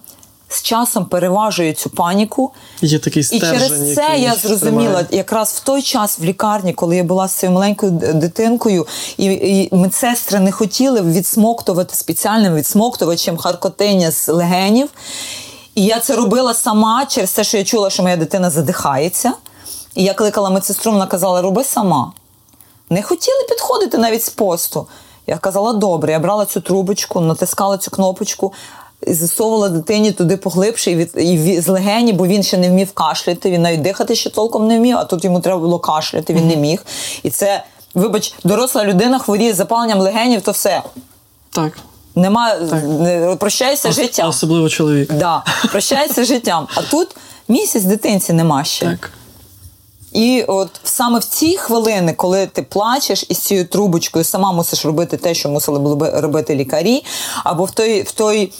[0.49, 2.51] З часом переважує цю паніку.
[2.81, 5.07] Є такий І через це я зрозуміла, тримає.
[5.11, 8.87] якраз в той час в лікарні, коли я була з цією маленькою дитинкою,
[9.17, 14.89] і, і медсестри не хотіли відсмоктувати спеціальним відсмоктувачем харкотиння з легенів.
[15.75, 19.33] І я це робила сама через те, що я чула, що моя дитина задихається.
[19.95, 22.11] І я кликала медсестру, вона казала, роби сама.
[22.89, 24.87] Не хотіли підходити навіть з посту.
[25.27, 28.53] Я казала, добре, я брала цю трубочку, натискала цю кнопочку,
[29.07, 33.51] засовувала дитині туди поглибше і, від, і з легені, бо він ще не вмів кашляти,
[33.51, 36.55] він навіть дихати ще толком не вмів, а тут йому треба було кашляти, він не
[36.55, 36.85] міг.
[37.23, 37.63] І це,
[37.95, 40.83] вибач, доросла людина хворіє з запаленням легенів, то все.
[41.49, 41.77] Так.
[42.15, 43.39] Нема, Так.
[43.39, 44.29] прощайся Ос- життям.
[44.29, 45.13] Особливо чоловік.
[45.13, 46.67] Да, прощайся життям.
[46.75, 47.07] А тут
[47.47, 48.85] місяць дитинці нема ще.
[48.85, 49.11] Так.
[50.11, 55.17] І от саме в ці хвилини, коли ти плачеш із цією трубочкою, сама мусиш робити
[55.17, 57.05] те, що мусили би робити лікарі,
[57.43, 58.51] або в той, в той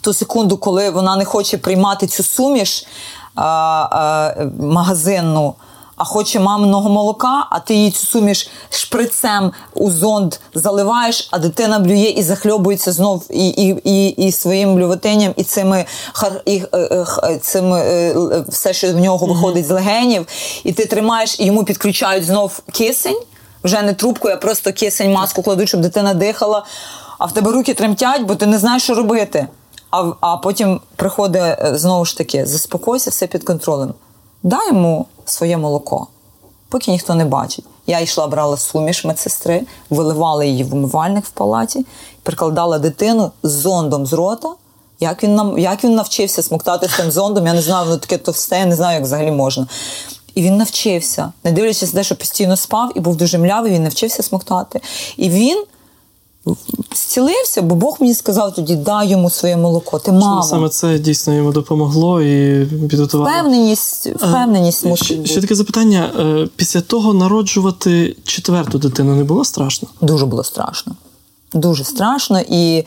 [0.00, 2.86] ту секунду, коли вона не хоче приймати цю суміш
[3.34, 5.54] а, а, магазинну,
[5.96, 11.78] а хоче маминого молока, а ти їй цю суміш шприцем у зонд заливаєш, а дитина
[11.78, 15.84] блює і захльобується знов і, і, і, і своїм блювотинням, і цими
[16.44, 20.26] і, е, е, е, е, все, що в нього виходить з легенів,
[20.64, 23.20] і ти тримаєш, і йому підключають знов кисень.
[23.64, 26.64] Вже не трубкою, а просто кисень, маску кладуть, щоб дитина дихала.
[27.18, 29.46] А в тебе руки тремтять, бо ти не знаєш, що робити.
[29.90, 33.94] А, а потім приходить е, знову ж таки: заспокойся, все під контролем.
[34.42, 36.06] Дай йому своє молоко,
[36.68, 37.64] поки ніхто не бачить.
[37.86, 41.86] Я йшла, брала суміш медсестри, виливала її в умивальник в палаті,
[42.22, 44.48] прикладала дитину з зондом з рота.
[45.00, 48.18] Як він нам як він навчився смоктати з тим зондом, я не знаю, воно таке
[48.18, 49.66] товсте, я не знаю, як взагалі можна.
[50.34, 53.82] І він навчився, не дивлячись на те, що постійно спав і був дуже млявий, він
[53.82, 54.80] навчився смоктати.
[55.16, 55.64] І він
[56.94, 59.98] зцілився, бо Бог мені сказав тоді: дай йому своє молоко.
[59.98, 60.42] Ти мама.
[60.42, 63.30] Саме це дійсно йому допомогло і підготувало.
[63.30, 69.44] Впевненість, впевненість мусить Ще, ще таке запитання: Е, після того народжувати четверту дитину не було
[69.44, 69.88] страшно?
[70.00, 70.94] Дуже було страшно.
[71.52, 72.40] Дуже страшно.
[72.40, 72.86] І е,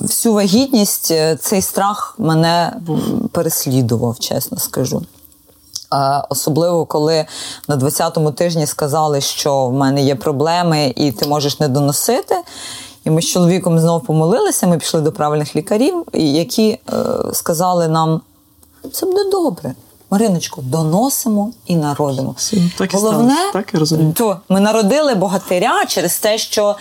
[0.00, 2.72] всю вагітність е, цей страх мене
[3.32, 5.02] переслідував, чесно скажу.
[6.28, 7.26] Особливо, коли
[7.68, 12.36] на 20-му тижні сказали, що в мене є проблеми і ти можеш не доносити.
[13.04, 16.78] І ми з чоловіком знову помолилися, ми пішли до правильних лікарів, які е,
[17.32, 18.20] сказали нам:
[18.84, 19.74] все буде добре.
[20.10, 22.34] Мариночко, доносимо і народимо.
[22.78, 24.12] Так і Головне, сталося, так я розумію.
[24.12, 26.76] то ми народили богатиря через те, що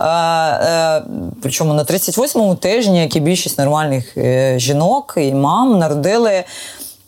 [0.00, 1.02] е, е,
[1.42, 6.44] причому на 38-му тижні, як і більшість нормальних е, жінок і мам, народили.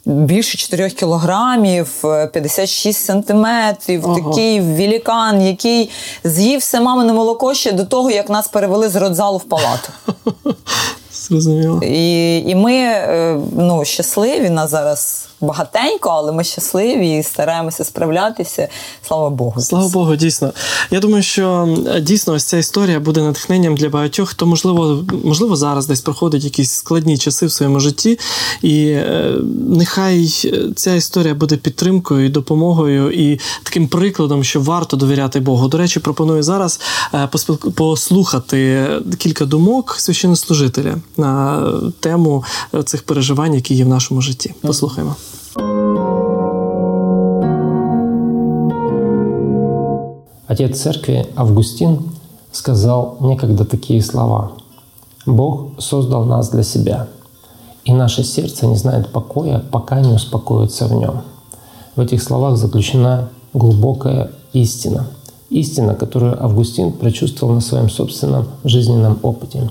[0.08, 4.14] Більше 4 кілограмів, е, 56 сантиметрів, ага.
[4.14, 5.90] такий вілікан, який
[6.24, 9.88] з'їв все мамине молоко ще до того, як нас перевели з родзалу в палату.
[11.12, 11.80] Зрозуміло.
[11.82, 18.68] І і ми е, ну, щасливі нас зараз багатенько, але ми щасливі і стараємося справлятися.
[19.06, 19.60] Слава Богу.
[19.60, 20.52] Слава Богу, дійсно.
[20.90, 25.86] Я думаю, що дійсно ось ця історія буде натхненням для багатьох, хто можливо, можливо, зараз
[25.86, 28.18] десь проходить якісь складні часи в своєму житті,
[28.62, 29.34] і е,
[29.68, 30.28] нехай
[30.76, 35.68] ця історія буде підтримкою і допомогою, і таким прикладом, що варто довіряти Богу.
[35.68, 36.80] До речі, пропоную зараз
[37.14, 37.28] е,
[37.74, 41.62] послухати кілька думок священнослужителя на
[42.00, 42.44] тему
[42.84, 44.54] цих переживань, які є в нашому житті.
[44.60, 45.16] Послухаймо.
[50.48, 52.10] Отец церкви Августин
[52.52, 54.52] сказал некогда такие слова.
[55.26, 57.06] «Бог создал нас для себя,
[57.84, 61.20] и наше сердце не знает покоя, пока не успокоится в нем».
[61.96, 65.06] В этих словах заключена глубокая истина.
[65.50, 69.70] Истина, которую Августин прочувствовал на своем собственном жизненном опыте.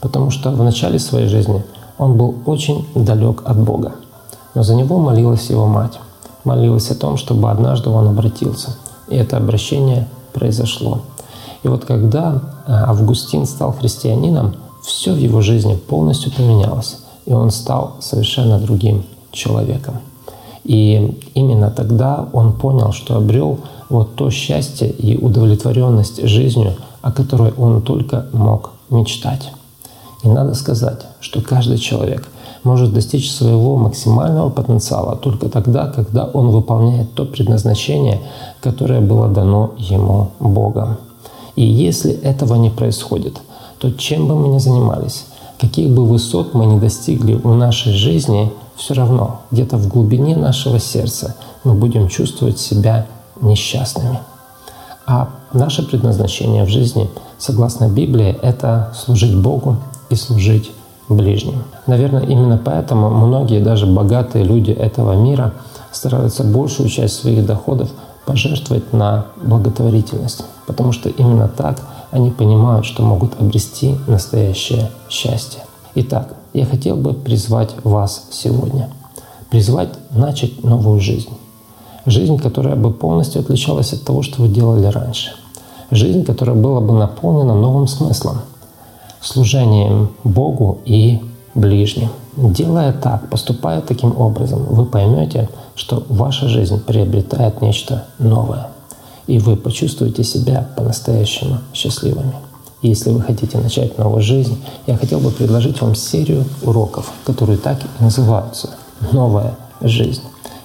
[0.00, 1.64] Потому что в начале своей жизни
[1.98, 3.96] он был очень далек от Бога.
[4.54, 5.98] Но за него молилась его мать.
[6.44, 8.76] Молилась о том, чтобы однажды он обратился.
[9.08, 11.02] И это обращение произошло.
[11.62, 17.50] И вот когда э, Августин стал христианином, все в его жизни полностью поменялось, и он
[17.50, 19.98] стал совершенно другим человеком.
[20.64, 27.52] И именно тогда он понял, что обрел вот то счастье и удовлетворенность жизнью, о которой
[27.52, 29.50] он только мог мечтать.
[30.22, 32.28] И надо сказать, что каждый человек
[32.64, 38.20] может достичь своего максимального потенциала только тогда, когда он выполняет то предназначение,
[38.60, 40.96] которое было дано ему Богом.
[41.56, 43.40] И если этого не происходит,
[43.78, 45.26] то чем бы мы ни занимались,
[45.60, 50.78] каких бы высот мы ни достигли в нашей жизни, все равно где-то в глубине нашего
[50.78, 53.06] сердца мы будем чувствовать себя
[53.40, 54.20] несчастными.
[55.06, 59.76] А наше предназначение в жизни, согласно Библии, это служить Богу
[60.10, 60.70] и служить
[61.08, 61.64] ближним.
[61.86, 65.52] Наверное, именно поэтому многие, даже богатые люди этого мира,
[65.90, 67.90] стараются большую часть своих доходов
[68.24, 71.80] пожертвовать на благотворительность, потому что именно так
[72.10, 75.62] они понимают, что могут обрести настоящее счастье.
[75.94, 78.88] Итак, я хотел бы призвать вас сегодня,
[79.50, 81.30] призвать начать новую жизнь.
[82.06, 85.32] Жизнь, которая бы полностью отличалась от того, что вы делали раньше.
[85.90, 88.38] Жизнь, которая была бы наполнена новым смыслом–
[89.22, 91.20] служением Богу и
[91.54, 92.10] ближним.
[92.36, 98.68] Делая так, поступая таким образом, вы поймете, что ваша жизнь приобретает нечто новое,
[99.26, 102.34] и вы почувствуете себя по-настоящему счастливыми.
[102.80, 107.58] И если вы хотите начать новую жизнь, я хотел бы предложить вам серию уроков, которые
[107.58, 108.70] так и называются
[109.12, 110.22] «Новая жизнь».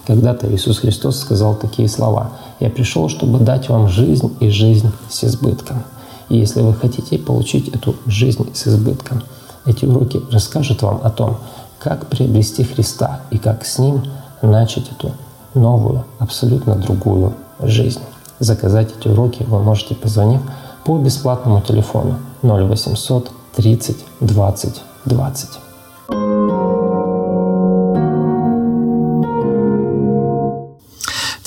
[0.08, 5.26] Когда-то Иисус Христос сказал такие слова «Я пришел, чтобы дать вам жизнь и жизнь с
[5.26, 5.84] избытком».
[6.30, 9.24] И если вы хотите получить эту жизнь с избытком,
[9.66, 11.38] эти уроки расскажут вам о том,
[11.80, 14.04] как приобрести Христа и как с Ним
[14.42, 15.12] начать эту
[15.54, 18.02] новую, абсолютно другую жизнь.
[18.40, 20.42] Заказать эти уроки вы можете, позвонив
[20.86, 26.77] по бесплатному телефону 0800 30 20 20.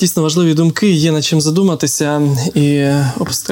[0.01, 2.21] Дійсно важливі думки, є над чим задуматися,
[2.55, 2.89] і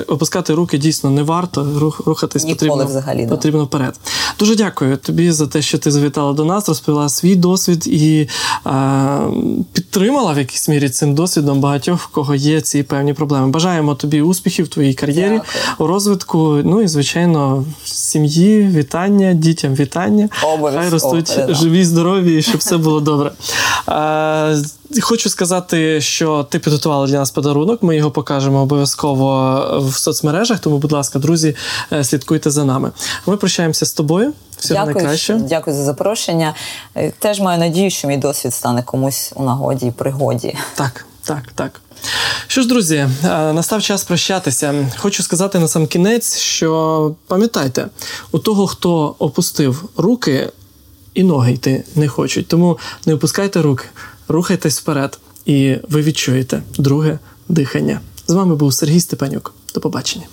[0.08, 1.94] опускати руки дійсно не варто.
[2.06, 3.96] Рухатись Ніколи потрібно взагалі, потрібно вперед.
[4.40, 8.28] Дуже дякую тобі за те, що ти завітала до нас, розповіла свій досвід і
[8.64, 9.20] а,
[9.74, 13.48] підтримала в якійсь мірі цим досвідом багатьох, в кого є ці певні проблеми.
[13.48, 15.44] Бажаємо тобі успіхів в твоїй кар'єрі, Дякую.
[15.80, 16.60] у розвитку.
[16.64, 20.30] Ну і звичайно, сім'ї, вітання, дітям вітання.
[20.44, 21.56] Обов'язково, Хай ростуть передам.
[21.56, 23.32] живі, здорові, і щоб все було добре.
[23.86, 24.56] А,
[25.02, 27.84] Хочу сказати, що ти підготувала для нас подарунок.
[27.84, 30.60] Ми його покажемо обов'язково в соцмережах.
[30.60, 31.56] Тому, будь ласка, друзі,
[31.94, 32.92] е, слідкуйте за нами.
[33.26, 34.29] Ми прощаємося з тобою.
[34.60, 35.34] Всього Дякую, найкраще.
[35.36, 36.56] дякую за запрошення.
[36.96, 40.56] Е, Теж маю надію, що мій досвід стане комусь у нагоді і пригоді.
[40.76, 41.82] Так, так, так.
[42.48, 43.10] Що ж, друзі, е,
[43.54, 44.74] настав час прощатися.
[44.98, 47.88] Хочу сказати на сам кінець, що пам'ятайте,
[48.32, 50.50] у того, хто опустив руки,
[51.14, 52.48] і ноги йти не хочуть.
[52.48, 53.86] Тому не опускайте руки,
[54.28, 58.02] рухайтесь вперед, і ви відчуєте друге дихання.
[58.28, 59.54] З вами був Сергій Степанюк.
[59.74, 60.26] До побачення.